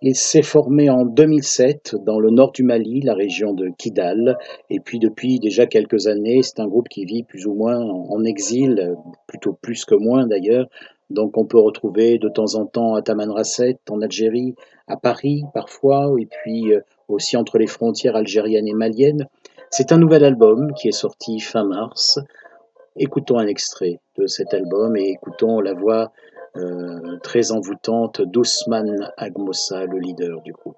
Il 0.00 0.14
s'est 0.14 0.42
formé 0.42 0.88
en 0.88 1.04
2007 1.04 1.96
dans 2.04 2.20
le 2.20 2.30
nord 2.30 2.52
du 2.52 2.62
Mali, 2.62 3.00
la 3.00 3.14
région 3.14 3.52
de 3.52 3.68
Kidal, 3.76 4.38
et 4.70 4.80
puis 4.80 4.98
depuis 4.98 5.40
déjà 5.40 5.66
quelques 5.66 6.06
années, 6.06 6.42
c'est 6.42 6.60
un 6.60 6.68
groupe 6.68 6.88
qui 6.88 7.04
vit 7.04 7.24
plus 7.24 7.46
ou 7.46 7.54
moins 7.54 7.80
en, 7.80 8.24
exil, 8.24 8.94
plutôt 9.26 9.54
plus 9.60 9.84
que 9.84 9.94
moins 9.94 10.26
d'ailleurs. 10.26 10.66
Donc 11.10 11.36
on 11.36 11.46
peut 11.46 11.60
retrouver 11.60 12.18
de 12.18 12.28
temps 12.28 12.54
en 12.54 12.66
temps 12.66 12.94
à 12.94 13.02
Tamanrasset 13.02 13.78
en 13.90 14.00
Algérie, 14.02 14.54
à 14.88 14.96
Paris 14.96 15.44
parfois, 15.54 16.12
et 16.18 16.26
puis 16.26 16.72
euh, 16.72 16.80
aussi 17.08 17.36
entre 17.36 17.58
les 17.58 17.66
frontières 17.66 18.16
algériennes 18.16 18.66
et 18.66 18.74
maliennes. 18.74 19.26
C'est 19.70 19.92
un 19.92 19.98
nouvel 19.98 20.24
album 20.24 20.72
qui 20.74 20.88
est 20.88 20.92
sorti 20.92 21.40
fin 21.40 21.64
mars. 21.64 22.18
Écoutons 22.98 23.38
un 23.38 23.46
extrait 23.46 24.00
de 24.16 24.26
cet 24.26 24.54
album 24.54 24.96
et 24.96 25.10
écoutons 25.10 25.60
la 25.60 25.74
voix 25.74 26.12
euh, 26.56 27.18
très 27.22 27.52
envoûtante 27.52 28.22
d'Ousmane 28.22 29.12
Agmossa, 29.18 29.84
le 29.84 29.98
leader 29.98 30.40
du 30.40 30.52
groupe. 30.52 30.76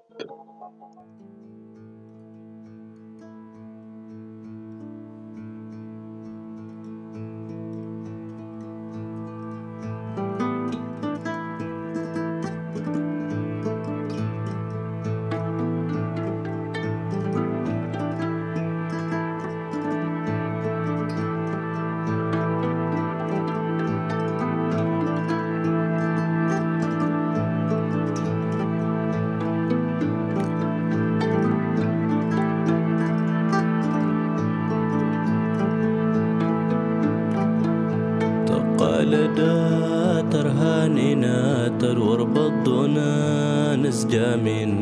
زجامين 43.99 44.73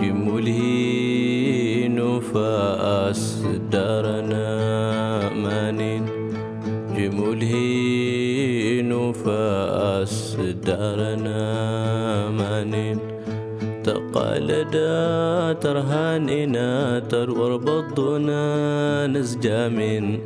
جمولين 0.00 1.98
فاس 2.20 3.22
دارنا 3.72 4.48
مانين 5.44 6.04
جمولين 6.96 8.90
فاس 9.12 10.36
دارنا 10.66 11.40
مانين 12.30 12.98
تقالدا 13.84 15.52
ترهاننا 15.52 16.98
تر 16.98 17.30
وربضنا 17.30 18.42
نزجامين 19.06 20.20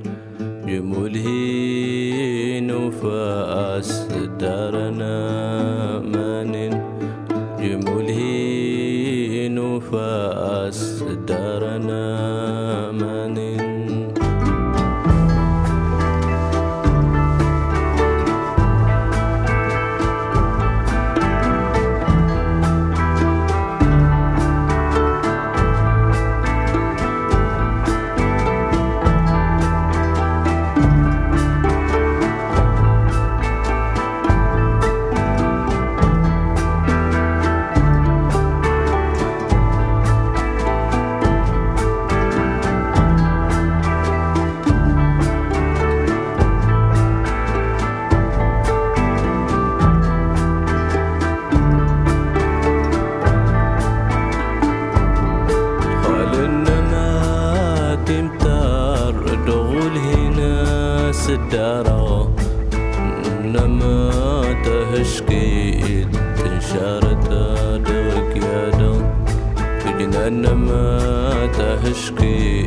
انما 70.30 71.46
تهشكي 71.58 72.66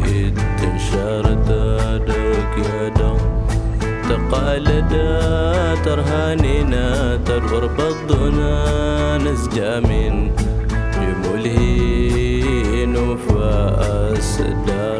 تنشرت 0.60 1.48
دك 2.08 2.54
يا 2.66 2.90
دم 2.90 3.18
تقالد 4.10 4.92
ترهاننا 5.86 7.20
تربر 7.26 7.64
بضنا 7.68 9.18
نسجامين 9.18 10.32
يملهين 11.02 12.98
وفاس 12.98 14.42
دم 14.68 14.93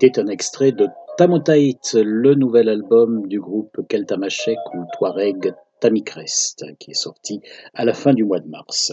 C'était 0.00 0.18
un 0.18 0.28
extrait 0.28 0.72
de 0.72 0.88
Tamotaït, 1.18 1.92
le 1.92 2.34
nouvel 2.34 2.70
album 2.70 3.26
du 3.26 3.38
groupe 3.38 3.86
Keltamachek 3.86 4.56
ou 4.72 4.84
Touareg 4.96 5.52
Tamikrest, 5.78 6.64
qui 6.78 6.92
est 6.92 6.94
sorti 6.94 7.42
à 7.74 7.84
la 7.84 7.92
fin 7.92 8.14
du 8.14 8.24
mois 8.24 8.40
de 8.40 8.48
mars. 8.48 8.92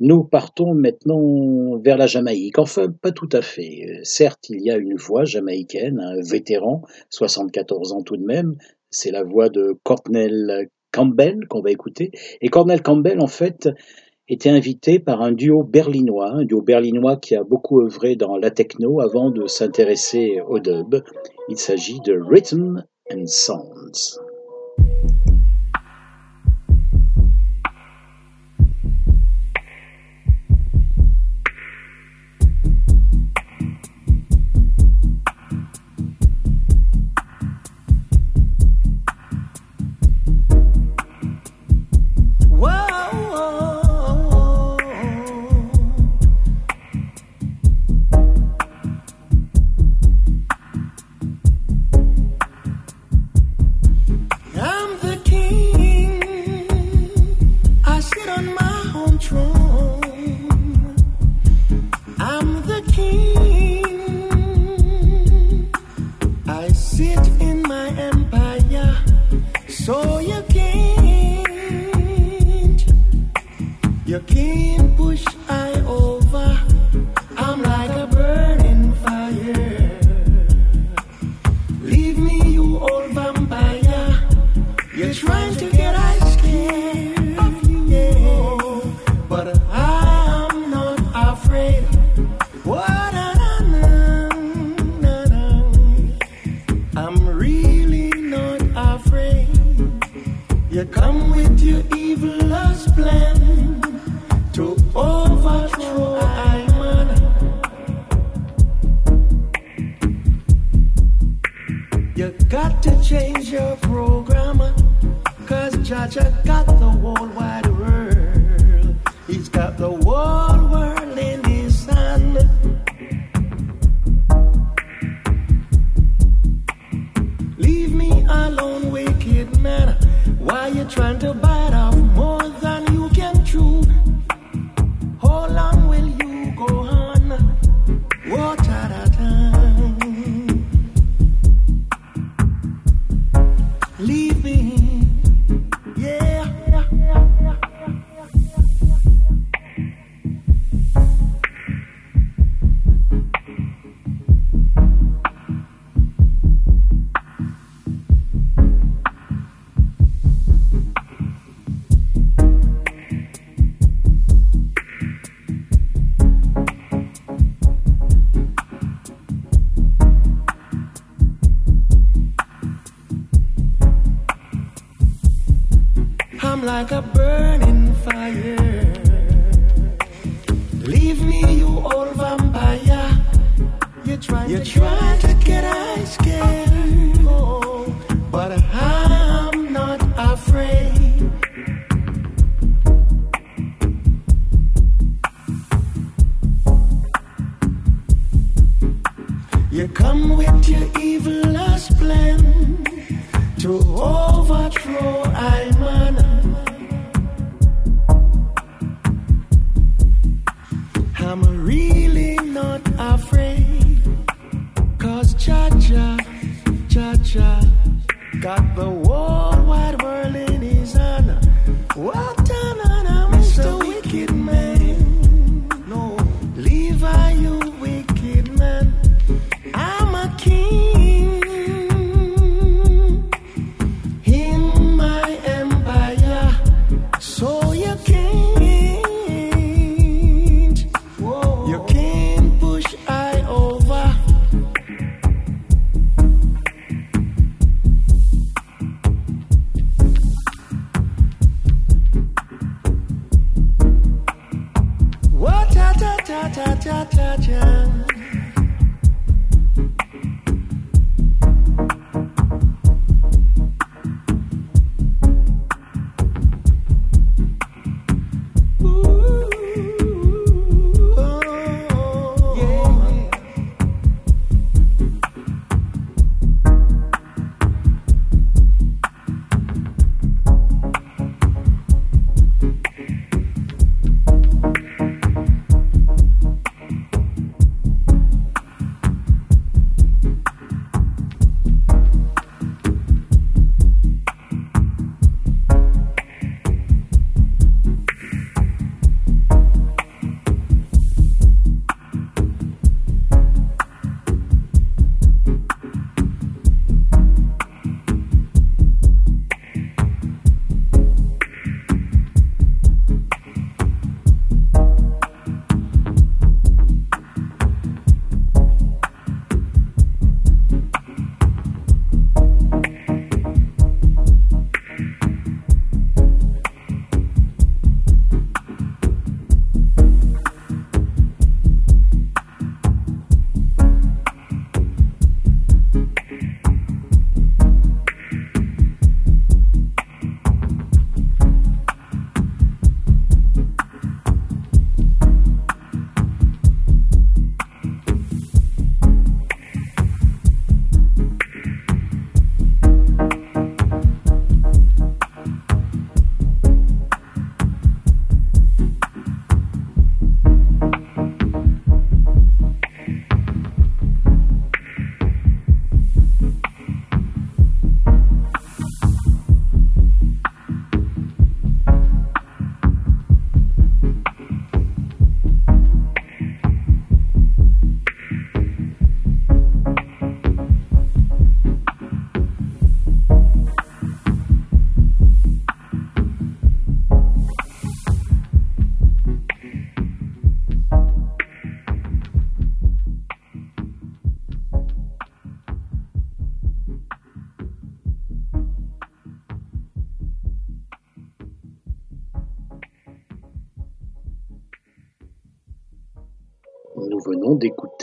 Nous 0.00 0.24
partons 0.24 0.74
maintenant 0.74 1.78
vers 1.78 1.96
la 1.96 2.08
Jamaïque. 2.08 2.58
Enfin, 2.58 2.88
pas 2.90 3.12
tout 3.12 3.28
à 3.30 3.40
fait. 3.40 4.00
Certes, 4.02 4.48
il 4.48 4.62
y 4.62 4.70
a 4.72 4.76
une 4.78 4.96
voix 4.96 5.24
jamaïcaine, 5.24 6.00
un 6.00 6.20
vétéran, 6.20 6.82
74 7.10 7.92
ans 7.92 8.02
tout 8.02 8.16
de 8.16 8.24
même. 8.24 8.56
C'est 8.90 9.12
la 9.12 9.22
voix 9.22 9.48
de 9.48 9.78
Cornell 9.84 10.70
Campbell 10.90 11.46
qu'on 11.48 11.60
va 11.60 11.70
écouter. 11.70 12.10
Et 12.40 12.48
Cornell 12.48 12.82
Campbell, 12.82 13.20
en 13.20 13.28
fait, 13.28 13.68
était 14.28 14.50
invité 14.50 14.98
par 14.98 15.22
un 15.22 15.32
duo 15.32 15.62
berlinois, 15.62 16.30
un 16.30 16.44
duo 16.44 16.60
berlinois 16.60 17.16
qui 17.16 17.36
a 17.36 17.44
beaucoup 17.44 17.80
œuvré 17.80 18.16
dans 18.16 18.36
la 18.36 18.50
techno 18.50 19.00
avant 19.00 19.30
de 19.30 19.46
s'intéresser 19.46 20.40
au 20.48 20.58
dub. 20.58 20.96
Il 21.48 21.56
s'agit 21.56 22.00
de 22.00 22.18
Rhythm 22.18 22.84
and 23.12 23.26
Sounds. 23.26 24.18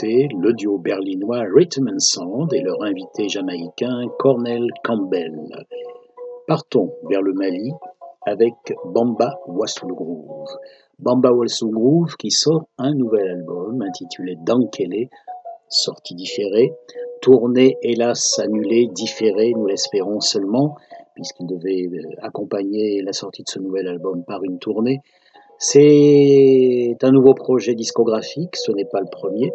Le 0.02 0.52
duo 0.54 0.78
berlinois 0.78 1.44
Rhythm 1.54 1.88
and 1.88 1.98
Sound 1.98 2.52
et 2.52 2.60
leur 2.60 2.82
invité 2.82 3.28
jamaïcain 3.28 4.06
Cornel 4.18 4.66
Campbell. 4.82 5.32
Partons 6.48 6.90
vers 7.08 7.22
le 7.22 7.32
Mali 7.32 7.70
avec 8.26 8.54
Bamba 8.86 9.34
Wassoul 9.46 9.92
Groove. 9.92 10.48
Bamba 10.98 11.30
Wassoul 11.30 11.70
Groove 11.70 12.16
qui 12.16 12.30
sort 12.30 12.68
un 12.78 12.92
nouvel 12.92 13.28
album 13.28 13.82
intitulé 13.82 14.36
Dankele, 14.44 15.08
sortie 15.68 16.14
différée, 16.14 16.72
tournée 17.22 17.76
hélas 17.82 18.38
annulée, 18.40 18.88
différée, 18.92 19.52
nous 19.56 19.66
l'espérons 19.66 20.20
seulement, 20.20 20.74
puisqu'il 21.14 21.46
devait 21.46 21.86
euh, 21.86 22.16
accompagner 22.22 23.00
la 23.02 23.12
sortie 23.12 23.42
de 23.42 23.48
ce 23.48 23.60
nouvel 23.60 23.86
album 23.86 24.24
par 24.26 24.42
une 24.42 24.58
tournée. 24.58 24.98
C'est 25.58 26.96
un 27.02 27.10
nouveau 27.10 27.34
projet 27.34 27.74
discographique, 27.74 28.56
ce 28.56 28.72
n'est 28.72 28.84
pas 28.84 29.00
le 29.00 29.08
premier. 29.10 29.52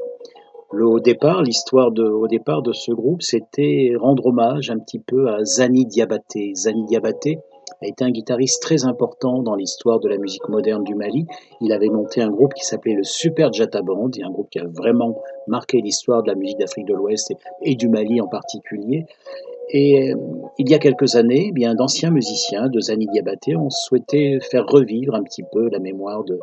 Le, 0.71 0.85
au 0.85 0.99
départ, 0.99 1.41
l'histoire 1.41 1.91
de, 1.91 2.03
au 2.03 2.27
départ 2.27 2.61
de 2.61 2.73
ce 2.73 2.91
groupe, 2.91 3.21
c'était 3.23 3.91
rendre 3.99 4.27
hommage 4.27 4.69
un 4.69 4.77
petit 4.77 4.99
peu 4.99 5.27
à 5.29 5.43
Zani 5.43 5.85
Diabaté. 5.85 6.53
Zani 6.55 6.85
Diabaté 6.85 7.39
a 7.81 7.87
été 7.87 8.03
un 8.03 8.11
guitariste 8.11 8.61
très 8.61 8.85
important 8.85 9.41
dans 9.41 9.55
l'histoire 9.55 9.99
de 9.99 10.07
la 10.07 10.17
musique 10.17 10.47
moderne 10.47 10.83
du 10.83 10.95
Mali. 10.95 11.25
Il 11.61 11.71
avait 11.71 11.89
monté 11.89 12.21
un 12.21 12.29
groupe 12.29 12.53
qui 12.53 12.65
s'appelait 12.65 12.93
le 12.93 13.03
Super 13.03 13.51
Jata 13.51 13.81
Band, 13.81 14.11
un 14.23 14.29
groupe 14.29 14.49
qui 14.51 14.59
a 14.59 14.65
vraiment 14.67 15.21
marqué 15.47 15.81
l'histoire 15.81 16.21
de 16.21 16.29
la 16.29 16.35
musique 16.35 16.59
d'Afrique 16.59 16.85
de 16.85 16.93
l'Ouest 16.93 17.31
et, 17.31 17.71
et, 17.71 17.75
du 17.75 17.89
Mali 17.89 18.21
en 18.21 18.27
particulier. 18.27 19.05
Et 19.71 20.11
euh, 20.11 20.15
il 20.57 20.69
y 20.69 20.73
a 20.73 20.79
quelques 20.79 21.15
années, 21.15 21.47
eh 21.49 21.51
bien 21.51 21.75
d'anciens 21.75 22.09
musiciens 22.09 22.69
de 22.69 22.79
Zani 22.79 23.05
Diabaté 23.13 23.55
ont 23.55 23.69
souhaité 23.69 24.39
faire 24.39 24.65
revivre 24.65 25.13
un 25.13 25.23
petit 25.23 25.43
peu 25.51 25.69
la 25.69 25.79
mémoire 25.79 26.23
de, 26.23 26.39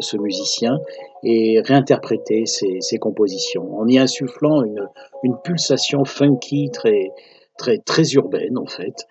ce 0.00 0.16
musicien 0.16 0.78
et 1.22 1.60
réinterpréter 1.60 2.46
ses, 2.46 2.80
ses, 2.80 2.98
compositions 2.98 3.78
en 3.78 3.86
y 3.86 3.98
insufflant 3.98 4.62
une, 4.62 4.88
une 5.22 5.36
pulsation 5.44 6.04
funky 6.04 6.70
très, 6.72 7.10
très, 7.58 7.78
très 7.78 8.12
urbaine 8.12 8.56
en 8.56 8.66
fait. 8.66 9.06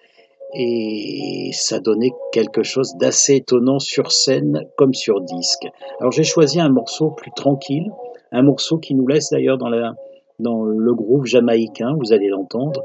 Et 0.56 1.50
ça 1.54 1.80
donnait 1.80 2.12
quelque 2.32 2.64
chose 2.64 2.96
d'assez 3.00 3.36
étonnant 3.36 3.80
sur 3.80 4.12
scène 4.12 4.66
comme 4.78 4.94
sur 4.94 5.22
disque. 5.22 5.68
Alors 6.00 6.12
j'ai 6.12 6.24
choisi 6.24 6.60
un 6.60 6.70
morceau 6.70 7.12
plus 7.12 7.32
tranquille, 7.36 7.92
un 8.32 8.44
morceau 8.44 8.78
qui 8.78 8.94
nous 8.94 9.08
laisse 9.08 9.30
d'ailleurs 9.32 9.58
dans 9.58 9.70
la, 9.70 9.96
dans 10.40 10.64
le 10.64 10.94
groove 10.94 11.26
jamaïcain, 11.26 11.96
vous 12.00 12.14
allez 12.14 12.28
l'entendre. 12.28 12.84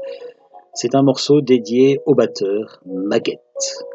C'est 0.73 0.95
un 0.95 1.01
morceau 1.01 1.41
dédié 1.41 1.99
au 2.05 2.13
batteur 2.13 2.81
Maguette. 2.85 3.85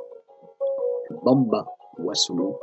Bamba 1.25 1.67
Wassoulou 1.99 2.57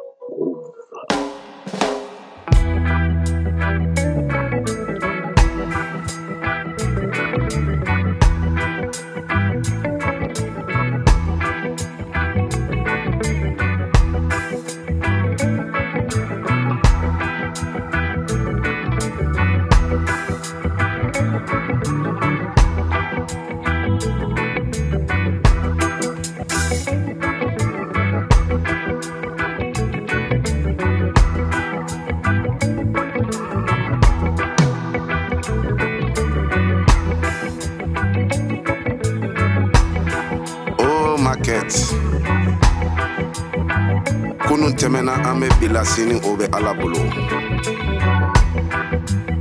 tɛmɛna 44.81 45.13
an 45.29 45.39
bɛ 45.39 45.47
bila 45.59 45.85
sini 45.85 46.15
o 46.25 46.35
bɛ 46.35 46.45
ala 46.57 46.73
bolo 46.73 46.97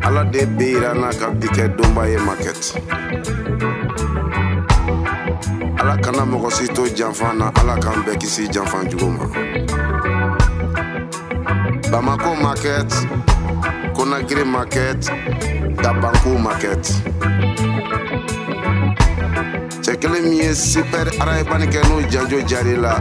ala 0.03 0.23
de 0.25 0.45
bɛ 0.45 0.65
yira 0.73 0.93
ka 1.19 1.31
bi 1.31 1.49
donba 1.77 2.07
ye 2.07 2.19
makɛti 2.19 2.77
ala 5.81 5.97
kana 5.97 6.27
mɔgɔ 6.27 6.51
si 6.53 6.67
to 6.69 6.83
janfan 6.95 7.39
na 7.39 7.51
ala 7.59 7.75
k'an 7.81 8.05
bɛɛ 8.05 8.19
kisi 8.21 8.49
janfan 8.53 8.91
jugu 8.91 9.09
ma 9.09 9.25
bamako 11.91 12.37
makɛti 12.45 13.09
konagiri 13.97 14.45
makɛti 14.45 15.09
dabanko 15.83 16.37
makɛti 16.37 16.93
cɛ 19.85 19.97
kelen 20.01 20.23
min 20.23 20.37
ye 20.37 20.51
sipɛr 20.53 21.09
arayibani 21.19 21.67
kɛ 21.73 21.81
n'o 21.89 22.03
janjo 22.11 22.39
jari 22.47 22.77
la 22.77 23.01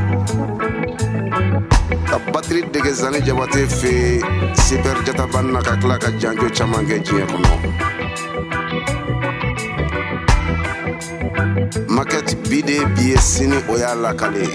ka 2.25 2.31
batiri 2.31 2.61
dege 2.71 2.91
zani 2.91 3.21
jabate 3.21 3.67
fe 3.67 4.19
sipɛr 4.53 4.97
jatabani 5.05 5.51
na 5.53 5.61
ka 5.61 5.75
tila 5.81 5.97
ka 5.97 6.09
janjo 6.19 6.49
caman 6.57 6.85
kɛ 6.89 6.97
diɲɛ 7.05 7.25
kɔnɔ 7.31 7.51
makɛti 11.95 12.35
bi 12.49 12.61
de 12.61 12.85
bi 12.95 13.03
ye 13.11 13.17
sini 13.17 13.57
o 13.69 13.77
y'a 13.77 13.95
lakale. 13.95 14.45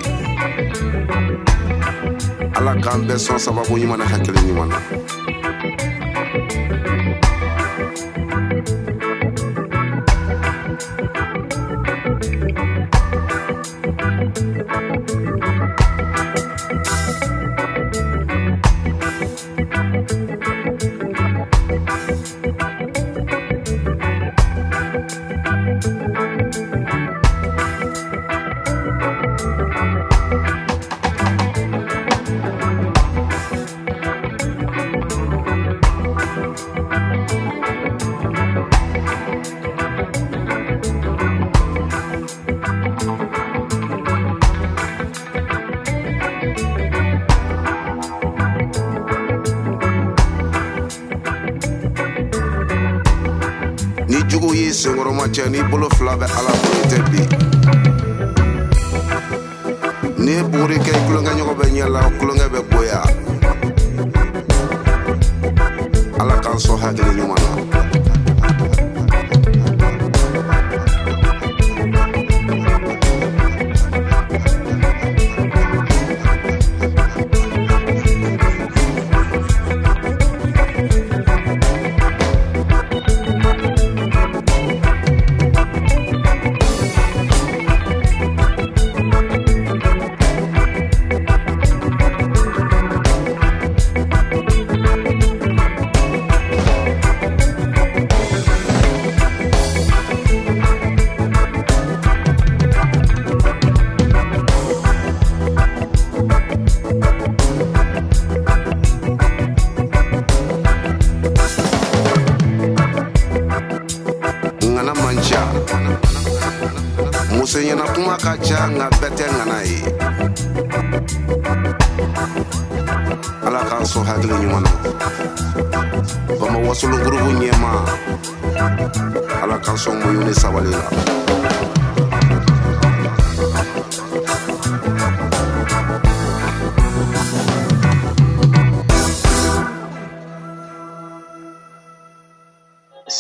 Ala 2.57 2.73
k'an 2.83 3.01
bɛɛ 3.07 3.19
sɔn 3.19 3.39
sababu 3.39 3.75
ɲuman 3.77 3.99
na 3.99 4.05
hakili 4.05 4.41
ɲuman 4.49 4.69
na 4.69 4.79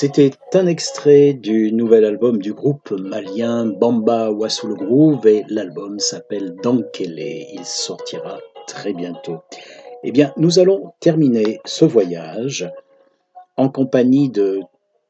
C'était 0.04 0.32
un 0.52 0.66
extrait 0.66 1.32
du 1.32 1.72
nouvel 1.72 2.04
album 2.04 2.36
du 2.36 2.52
groupe 2.52 2.90
malien 2.90 3.64
Bamba 3.64 4.30
Wassoul 4.30 4.74
Groove 4.74 5.26
et 5.26 5.46
l'album 5.48 5.98
s'appelle 5.98 6.56
Dankele. 6.62 7.46
Il 7.54 7.64
sortira 7.64 8.38
très 8.66 8.92
bientôt. 8.92 9.38
Eh 10.02 10.12
bien, 10.12 10.34
nous 10.36 10.58
allons 10.58 10.92
terminer 11.00 11.58
ce 11.64 11.86
voyage 11.86 12.70
en 13.56 13.70
compagnie 13.70 14.28
de, 14.28 14.60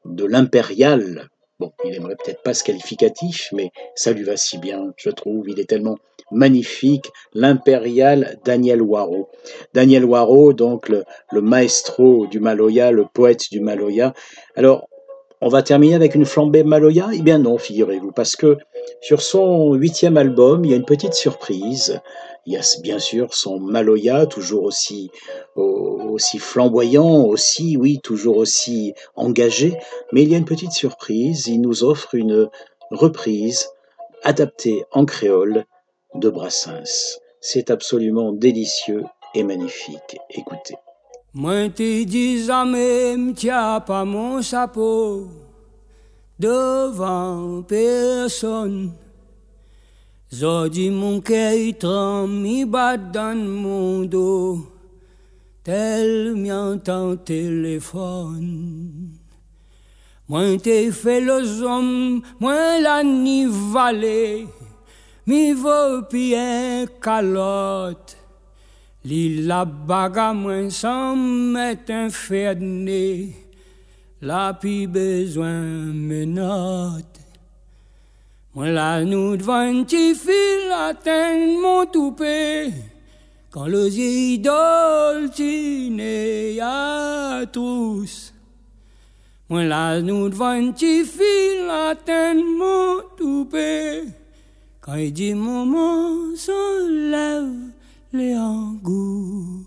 de 0.05 0.23
l'impérial. 0.23 1.27
Bon, 1.59 1.73
il 1.83 1.93
aimerait 1.93 2.15
peut-être 2.15 2.41
pas 2.41 2.53
ce 2.53 2.63
qualificatif, 2.63 3.49
mais 3.51 3.71
ça 3.95 4.13
lui 4.13 4.23
va 4.23 4.37
si 4.37 4.59
bien, 4.59 4.93
je 4.95 5.09
trouve. 5.09 5.49
Il 5.49 5.59
est 5.59 5.69
tellement 5.69 5.97
magnifique, 6.31 7.11
l'impérial 7.33 8.39
Daniel 8.45 8.81
Waro. 8.81 9.29
Daniel 9.73 10.05
Waro, 10.05 10.53
donc 10.53 10.89
le, 10.89 11.03
le 11.31 11.41
maestro 11.41 12.27
du 12.27 12.39
Maloya, 12.39 12.91
le 12.91 13.05
poète 13.13 13.51
du 13.51 13.59
Maloya. 13.59 14.13
Alors, 14.55 14.87
on 15.41 15.49
va 15.49 15.61
terminer 15.61 15.95
avec 15.95 16.15
une 16.15 16.25
flambée 16.25 16.63
Maloya? 16.63 17.09
Eh 17.13 17.21
bien 17.21 17.39
non, 17.39 17.57
figurez-vous, 17.57 18.11
parce 18.11 18.35
que 18.35 18.57
sur 19.01 19.21
son 19.21 19.73
huitième 19.73 20.17
album, 20.17 20.63
il 20.63 20.71
y 20.71 20.73
a 20.73 20.77
une 20.77 20.85
petite 20.85 21.13
surprise. 21.13 22.01
Il 22.45 22.53
y 22.53 22.57
a 22.57 22.61
bien 22.81 22.99
sûr 22.99 23.33
son 23.33 23.59
Maloya, 23.59 24.27
toujours 24.27 24.63
aussi, 24.63 25.11
aussi 25.55 26.39
flamboyant, 26.39 27.25
aussi, 27.25 27.75
oui, 27.75 27.99
toujours 28.01 28.37
aussi 28.37 28.93
engagé, 29.15 29.77
mais 30.13 30.23
il 30.23 30.31
y 30.31 30.35
a 30.35 30.37
une 30.37 30.45
petite 30.45 30.71
surprise. 30.71 31.47
Il 31.47 31.59
nous 31.59 31.83
offre 31.83 32.15
une 32.15 32.49
reprise 32.91 33.67
adaptée 34.23 34.85
en 34.91 35.05
créole 35.05 35.65
de 36.13 36.29
Brassens. 36.29 37.19
C'est 37.41 37.71
absolument 37.71 38.31
délicieux 38.31 39.03
et 39.33 39.43
magnifique. 39.43 40.17
Écoutez. 40.29 40.75
Moi 41.37 41.67
te 41.67 42.05
dis 42.05 42.49
à 42.49 42.63
même 42.63 43.33
t'y 43.33 43.49
pas 43.49 44.05
mon 44.05 44.41
chapeau 44.41 45.27
devant 46.39 47.61
personne. 47.63 48.93
Zodi 50.33 50.89
mon 50.89 51.19
cœur 51.19 51.57
tremble, 51.77 52.31
mi 52.31 52.63
bat 52.63 52.95
dans 52.95 53.37
mon 53.37 54.05
dos, 54.05 54.59
tel 55.61 56.35
m'entend 56.35 57.17
téléphone. 57.17 59.09
Moi 60.29 60.57
te 60.57 60.89
fait 60.89 61.19
le 61.19 61.63
homme, 61.63 62.21
moi 62.39 62.79
la 62.79 63.03
ni 63.03 63.45
mi 65.27 65.51
vaut 65.51 66.01
pied 66.09 66.85
calotte. 67.01 68.24
L'île 69.05 69.65
baga 69.87 70.33
mwen 70.33 70.71
san 70.71 71.17
met 71.53 71.89
inferne, 71.89 73.35
la 74.21 74.53
pi 74.61 74.87
bezwen 74.87 75.93
menot. 76.07 77.11
Mwen 78.55 78.73
la 78.73 79.03
nou 79.05 79.37
dvan 79.37 79.83
ti 79.85 80.15
fil 80.17 80.73
aten 80.73 81.61
mon 81.61 81.85
toupe, 81.93 82.73
kan 83.53 83.69
lo 83.69 83.83
zi 83.93 84.09
idol 84.33 85.29
ti 85.37 85.53
ne 85.93 86.17
ya 86.57 87.45
trous. 87.53 88.33
Mwen 89.49 89.69
la 89.69 90.01
nou 90.01 90.33
dvan 90.33 90.73
ti 90.73 91.05
fil 91.05 91.69
aten 91.69 92.41
mon 92.57 93.05
toupe, 93.21 93.69
kan 94.81 94.97
i 94.97 95.13
di 95.13 95.29
mouman 95.37 96.33
son 96.33 96.89
lev 97.13 97.74
les 98.17 98.33
angousses. 98.35 99.65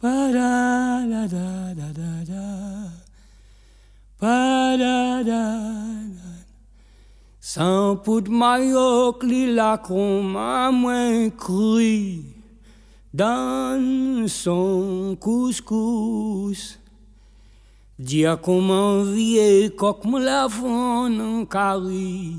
Pa-da, 0.00 1.04
da, 1.10 1.26
da, 1.26 1.74
da, 1.74 1.88
da, 1.98 2.24
da. 2.30 2.46
Pa-da, 4.20 5.22
da, 5.22 5.44
da. 6.16 6.32
Sans 7.40 7.96
poudre 7.96 8.30
maillot, 8.30 9.18
li 9.22 9.46
la 9.54 9.72
a 9.74 10.70
moins 10.72 11.30
cru 11.30 12.22
dans 13.14 14.28
son 14.28 15.16
couscous. 15.18 16.78
Dia 17.98 18.36
comment 18.36 19.02
vie 19.02 19.70
coq 19.74 20.04
me 20.04 20.20
la 20.22 20.48
en 20.48 21.46
carré 21.46 22.34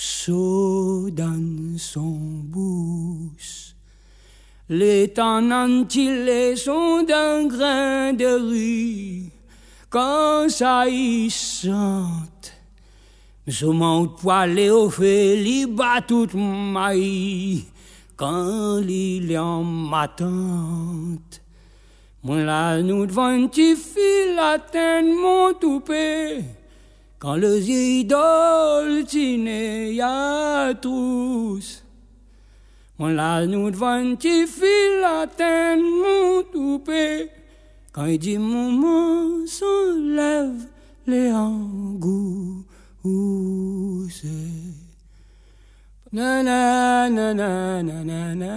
Soudain 0.00 1.76
son 1.76 2.44
bus. 2.44 3.74
Les 4.68 5.08
tenantilés 5.08 6.54
sont 6.54 7.02
d'un 7.02 7.48
grain 7.48 8.12
de 8.12 8.48
riz 8.48 9.32
quand 9.90 10.48
saillissante. 10.48 11.72
Sous 13.48 13.72
mon 13.72 14.06
poil 14.06 14.56
et 14.56 14.70
au 14.70 14.88
fait, 14.88 15.66
bat 15.66 16.00
toute 16.06 16.34
maille 16.34 17.64
quand 18.14 18.78
l'île 18.78 19.36
en 19.36 19.64
m'attente. 19.64 21.42
Moi 22.22 22.44
là, 22.44 22.80
nous 22.82 23.04
devons 23.04 23.24
un 23.24 23.48
petit 23.48 23.74
fil 23.74 24.38
atteindre 24.38 25.08
mon 25.08 25.52
toupet? 25.54 26.44
Quand 27.20 27.34
les 27.34 27.68
idoles 27.68 29.04
tine 29.04 29.92
ya 29.92 30.72
tous, 30.80 31.82
moi 32.96 33.10
là 33.10 33.44
nous 33.44 33.72
devant 33.72 34.16
fil 34.20 35.04
atteindre 35.04 35.82
mon 35.82 36.44
toupet. 36.52 37.28
Quand 37.90 38.06
il 38.06 38.20
dit 38.20 38.38
maman 38.38 39.44
s'enlève 39.46 40.68
les 41.08 41.32
angousses. 41.32 42.62
Na 46.12 46.42
na 46.44 47.08
na 47.10 47.34
na 47.34 47.82
na 47.82 48.02
na 48.04 48.34
na 48.34 48.54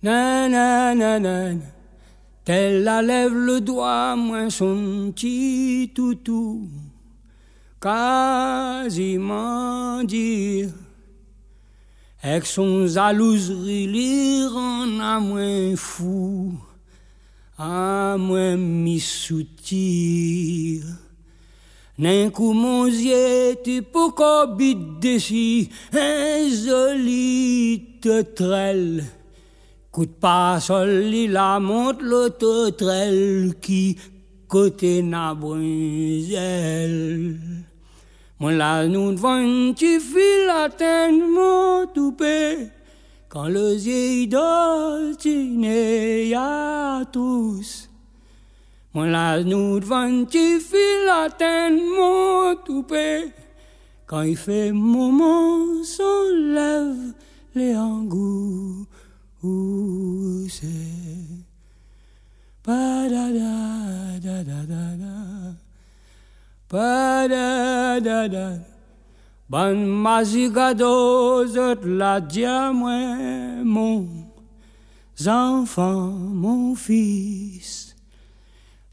na 0.00 0.48
na 0.48 0.94
na 0.94 1.18
na 1.18 1.81
Tel 2.44 2.82
la 2.82 3.02
lève 3.02 3.32
le 3.32 3.60
doigt, 3.60 4.16
moins 4.16 4.50
son 4.50 5.12
petit 5.14 5.92
toutou, 5.94 6.68
quasiment 7.80 9.22
dire. 10.02 10.70
Avec 12.20 12.46
son 12.46 12.88
jalouserie, 12.88 13.86
li 13.86 14.44
rend 14.46 14.98
à 14.98 15.20
moins 15.20 15.76
fou, 15.76 16.54
à 17.56 18.16
moins 18.18 18.56
mi 18.56 18.98
soutir. 18.98 20.82
D'un 21.96 22.28
coup, 22.30 22.54
mon 22.54 22.88
tu 22.88 23.82
peux 23.82 24.56
bit 24.56 24.98
dessus, 24.98 25.68
un 25.92 26.48
joli 26.48 27.84
trelle. 28.34 29.04
Coup 29.92 30.06
de 30.06 30.10
pas 30.10 30.58
sol, 30.58 31.12
il 31.12 31.32
la 31.32 31.60
monte 31.60 32.00
l'autre 32.00 32.70
trelle 32.70 33.52
qui 33.60 33.98
côté 34.48 35.02
na. 35.02 35.34
Moi 35.34 35.58
là 38.52 38.88
nous 38.88 39.12
devant 39.12 39.74
tu 39.74 40.00
fil 40.00 40.48
atteindre 40.48 41.26
mon 41.36 41.86
toupé. 41.92 42.70
Quand 43.28 43.48
le 43.48 43.76
idole 43.76 45.14
tine 45.18 45.66
à 46.36 47.02
tous. 47.12 47.90
Moi 48.94 49.08
là 49.08 49.42
nous 49.42 49.78
devant 49.78 50.24
tu 50.24 50.58
fil 50.58 51.08
atteindre 51.10 51.82
mon 51.98 52.56
toupé. 52.64 53.30
Quand 54.06 54.22
il 54.22 54.38
fait 54.38 54.72
moment, 54.72 55.84
s'enlève 55.84 57.12
les 57.54 57.76
angouts 59.42 60.42
use. 60.52 61.44
Pa 62.62 63.08
da 63.10 63.32
da 63.32 64.18
da 64.20 64.42
da 64.42 64.64
da 64.64 64.96
da. 64.96 65.54
Pa 66.68 67.26
da 67.28 68.00
da 68.00 68.28
da. 68.28 68.58
Ban 69.48 69.86
mazigado 69.86 71.44
zot 71.46 71.84
la 71.84 72.20
mon 73.64 74.08
enfant, 75.26 76.12
mon 76.42 76.74
fils. 76.74 77.94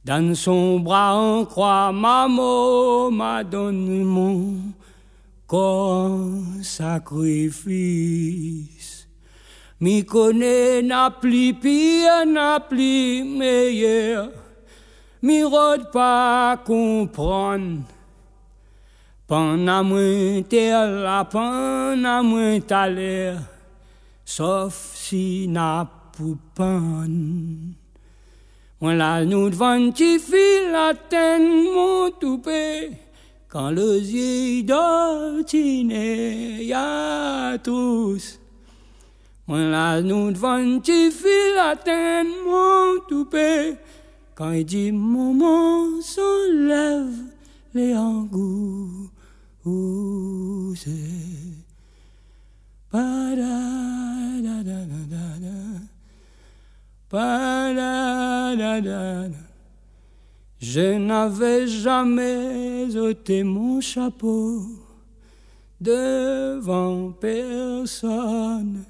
Dans 0.03 0.35
son 0.35 0.79
bras 0.79 1.15
en 1.15 1.45
croix, 1.45 1.91
maman 1.91 3.11
m'a 3.11 3.43
donné 3.43 4.03
mon 4.03 4.73
sacrifice. 6.61 8.78
Mi 9.81 10.05
connaît 10.05 10.81
n'a 10.81 11.09
plus 11.09 11.53
pire, 11.53 12.25
n'a 12.25 12.59
plus 12.59 13.23
meilleur. 13.23 14.29
Mi 15.21 15.43
rôde 15.43 15.89
pas 15.91 16.57
comprendre. 16.65 17.83
Moins 19.29 20.41
terre, 20.41 20.87
la 20.87 21.23
pendant 21.23 22.23
moins 22.23 22.59
l'air. 22.89 23.39
Sauf 24.25 24.91
si 24.95 25.47
n'a 25.47 25.87
pour 26.11 26.35
pan. 26.55 27.05
La 28.81 29.23
nous 29.23 29.49
devant 29.49 29.91
qui 29.91 30.19
file 30.19 30.71
la 30.71 30.93
mon 31.39 32.11
toupé. 32.11 32.91
Quand 33.47 33.71
le 33.71 33.99
yeux 33.99 34.63
d'ortiné 34.63 36.63
y'a 36.63 37.57
tous. 37.63 38.38
Moi 39.49 39.63
la 39.63 39.99
nous 39.99 40.31
devant 40.31 40.79
qui 40.79 41.09
file 41.09 41.55
la 41.55 41.75
tête 41.75 42.27
mon 42.45 42.99
toupé. 43.07 43.77
Quand 44.35 44.51
il 44.51 44.63
dit 44.63 44.91
maman 44.91 45.99
s'enlève 46.03 47.17
les 47.73 47.95
angouts. 47.95 49.09
Je 60.61 60.97
n'avais 60.99 61.65
jamais 61.65 62.95
ôté 62.95 63.43
mon 63.43 63.81
chapeau 63.81 64.61
devant 65.81 67.13
personne. 67.13 68.85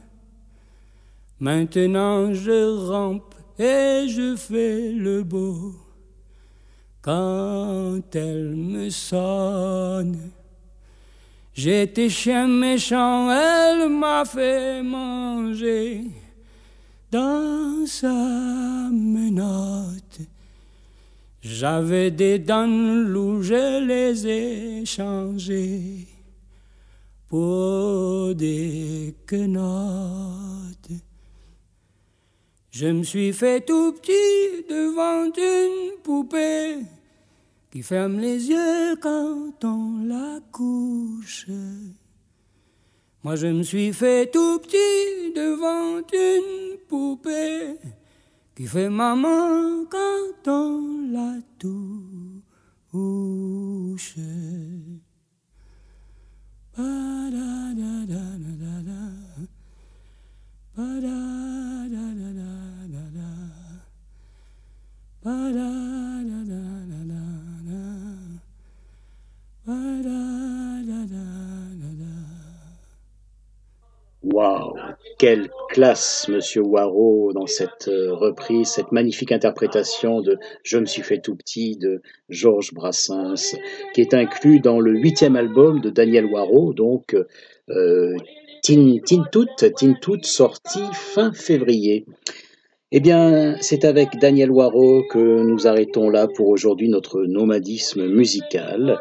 Maintenant 1.40 2.34
je 2.34 2.88
rampe 2.88 3.36
et 3.58 4.08
je 4.10 4.36
fais 4.36 4.92
le 4.92 5.24
beau 5.24 5.74
quand 7.02 8.02
elle 8.14 8.56
me 8.56 8.90
sonne. 8.90 10.32
J'étais 11.54 12.10
chien 12.10 12.48
méchant, 12.48 13.30
elle 13.32 13.90
m'a 13.90 14.24
fait 14.26 14.82
manger 14.82 16.04
dans 17.12 17.86
sa 17.86 18.14
menotte. 18.92 20.22
J'avais 21.42 22.12
des 22.12 22.40
dents 22.40 22.68
loups, 22.68 23.42
je 23.42 23.86
les 23.86 24.28
ai 24.28 24.86
changées 24.86 26.08
pour 27.28 28.36
des 28.36 29.16
quenottes. 29.26 30.79
Je 32.72 32.88
me 32.88 33.04
suis 33.04 33.34
fait 33.34 33.62
tout 33.62 33.94
petit 33.94 34.66
devant 34.70 35.26
une 35.26 35.98
poupée 36.04 36.78
qui 37.72 37.82
ferme 37.82 38.20
les 38.20 38.50
yeux 38.50 38.96
quand 39.02 39.64
on 39.64 40.06
la 40.06 40.40
couche. 40.52 41.48
Moi 43.24 43.36
je 43.36 43.48
me 43.48 43.64
suis 43.64 43.92
fait 43.92 44.30
tout 44.32 44.60
petit 44.60 45.34
devant 45.36 45.98
une 46.14 46.78
poupée 46.88 47.76
qui 48.56 48.68
fait 48.68 48.90
maman 48.90 49.86
quand 49.90 50.48
on 50.48 51.12
la 51.12 51.38
touche. 51.58 52.00
Waouh, 74.22 74.74
quelle 75.20 75.50
classe, 75.70 76.28
Monsieur 76.30 76.62
Waro, 76.62 77.32
dans 77.34 77.46
cette 77.46 77.88
euh, 77.90 78.14
reprise, 78.14 78.70
cette 78.70 78.92
magnifique 78.92 79.32
interprétation 79.32 80.22
de 80.22 80.38
Je 80.64 80.78
me 80.78 80.86
suis 80.86 81.04
fait 81.04 81.20
tout 81.20 81.36
petit 81.36 81.78
de 81.78 82.02
Georges 82.30 82.74
Brassens, 82.74 83.56
qui 83.94 84.02
est 84.02 84.14
inclus 84.16 84.60
dans 84.60 84.80
le 84.80 84.94
huitième 84.94 85.36
album 85.36 85.80
de 85.80 85.90
Daniel 85.90 86.26
Waro, 86.26 86.74
donc 86.74 87.16
euh, 87.70 88.16
Tin, 88.64 88.98
Tout, 89.32 89.48
Tin 89.58 89.94
Tout, 90.02 90.24
sorti 90.24 90.82
fin 90.94 91.32
février. 91.34 92.06
Eh 92.92 93.02
bien, 93.02 93.56
c'est 93.62 93.86
avec 93.86 94.18
Daniel 94.18 94.50
Waro 94.50 95.04
que 95.12 95.44
nous 95.44 95.68
arrêtons 95.68 96.10
là 96.10 96.28
pour 96.28 96.48
aujourd'hui 96.48 96.90
notre 96.90 97.22
nomadisme 97.22 98.08
musical. 98.08 99.00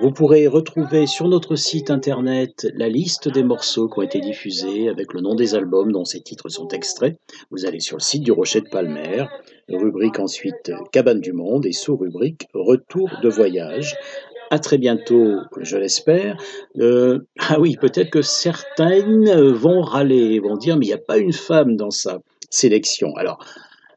Vous 0.00 0.12
pourrez 0.12 0.46
retrouver 0.46 1.08
sur 1.08 1.26
notre 1.26 1.56
site 1.56 1.90
internet 1.90 2.68
la 2.76 2.88
liste 2.88 3.28
des 3.28 3.42
morceaux 3.42 3.88
qui 3.88 3.98
ont 3.98 4.02
été 4.02 4.20
diffusés 4.20 4.88
avec 4.88 5.12
le 5.12 5.22
nom 5.22 5.34
des 5.34 5.56
albums 5.56 5.90
dont 5.90 6.04
ces 6.04 6.20
titres 6.20 6.48
sont 6.48 6.68
extraits. 6.68 7.18
Vous 7.50 7.66
allez 7.66 7.80
sur 7.80 7.96
le 7.96 8.02
site 8.02 8.22
du 8.22 8.30
Rocher 8.30 8.60
de 8.60 8.68
Palmer, 8.68 9.24
rubrique 9.68 10.20
ensuite 10.20 10.70
Cabane 10.92 11.20
du 11.20 11.32
Monde 11.32 11.66
et 11.66 11.72
sous-rubrique 11.72 12.46
Retour 12.54 13.10
de 13.24 13.28
voyage. 13.28 13.96
À 14.52 14.60
très 14.60 14.78
bientôt, 14.78 15.38
je 15.60 15.76
l'espère. 15.76 16.40
Euh, 16.78 17.18
ah 17.40 17.58
oui, 17.58 17.76
peut-être 17.76 18.10
que 18.10 18.22
certaines 18.22 19.50
vont 19.50 19.80
râler, 19.80 20.38
vont 20.38 20.56
dire 20.56 20.76
mais 20.76 20.86
il 20.86 20.90
n'y 20.90 20.94
a 20.94 20.98
pas 20.98 21.18
une 21.18 21.32
femme 21.32 21.74
dans 21.74 21.90
sa 21.90 22.20
sélection. 22.50 23.14
Alors, 23.16 23.44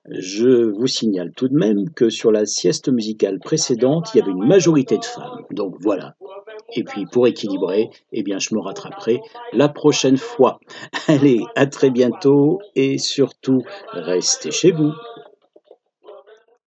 je 0.10 0.72
vous 0.72 0.88
signale 0.88 1.32
tout 1.36 1.48
de 1.48 1.56
même 1.56 1.90
que 1.92 2.10
sur 2.10 2.32
la 2.32 2.46
sieste 2.46 2.90
musicale 2.90 3.40
précédente, 3.40 4.10
il 4.14 4.20
y 4.20 4.22
avait 4.22 4.32
une 4.32 4.48
majorité 4.48 4.98
de 4.98 5.06
femmes. 5.06 5.44
Donc 5.52 5.76
voilà. 5.80 6.16
Et 6.76 6.84
puis 6.84 7.06
pour 7.06 7.28
équilibrer, 7.28 7.90
eh 8.12 8.24
bien 8.24 8.40
je 8.40 8.54
me 8.56 8.60
rattraperai 8.60 9.22
la 9.54 9.70
prochaine 9.70 10.18
fois. 10.18 10.60
Allez, 11.08 11.44
à 11.56 11.68
très 11.68 11.90
bientôt 11.90 12.60
et 12.76 12.98
surtout 12.98 13.64
restez 13.94 14.52
chez 14.52 14.72
vous. 14.72 14.92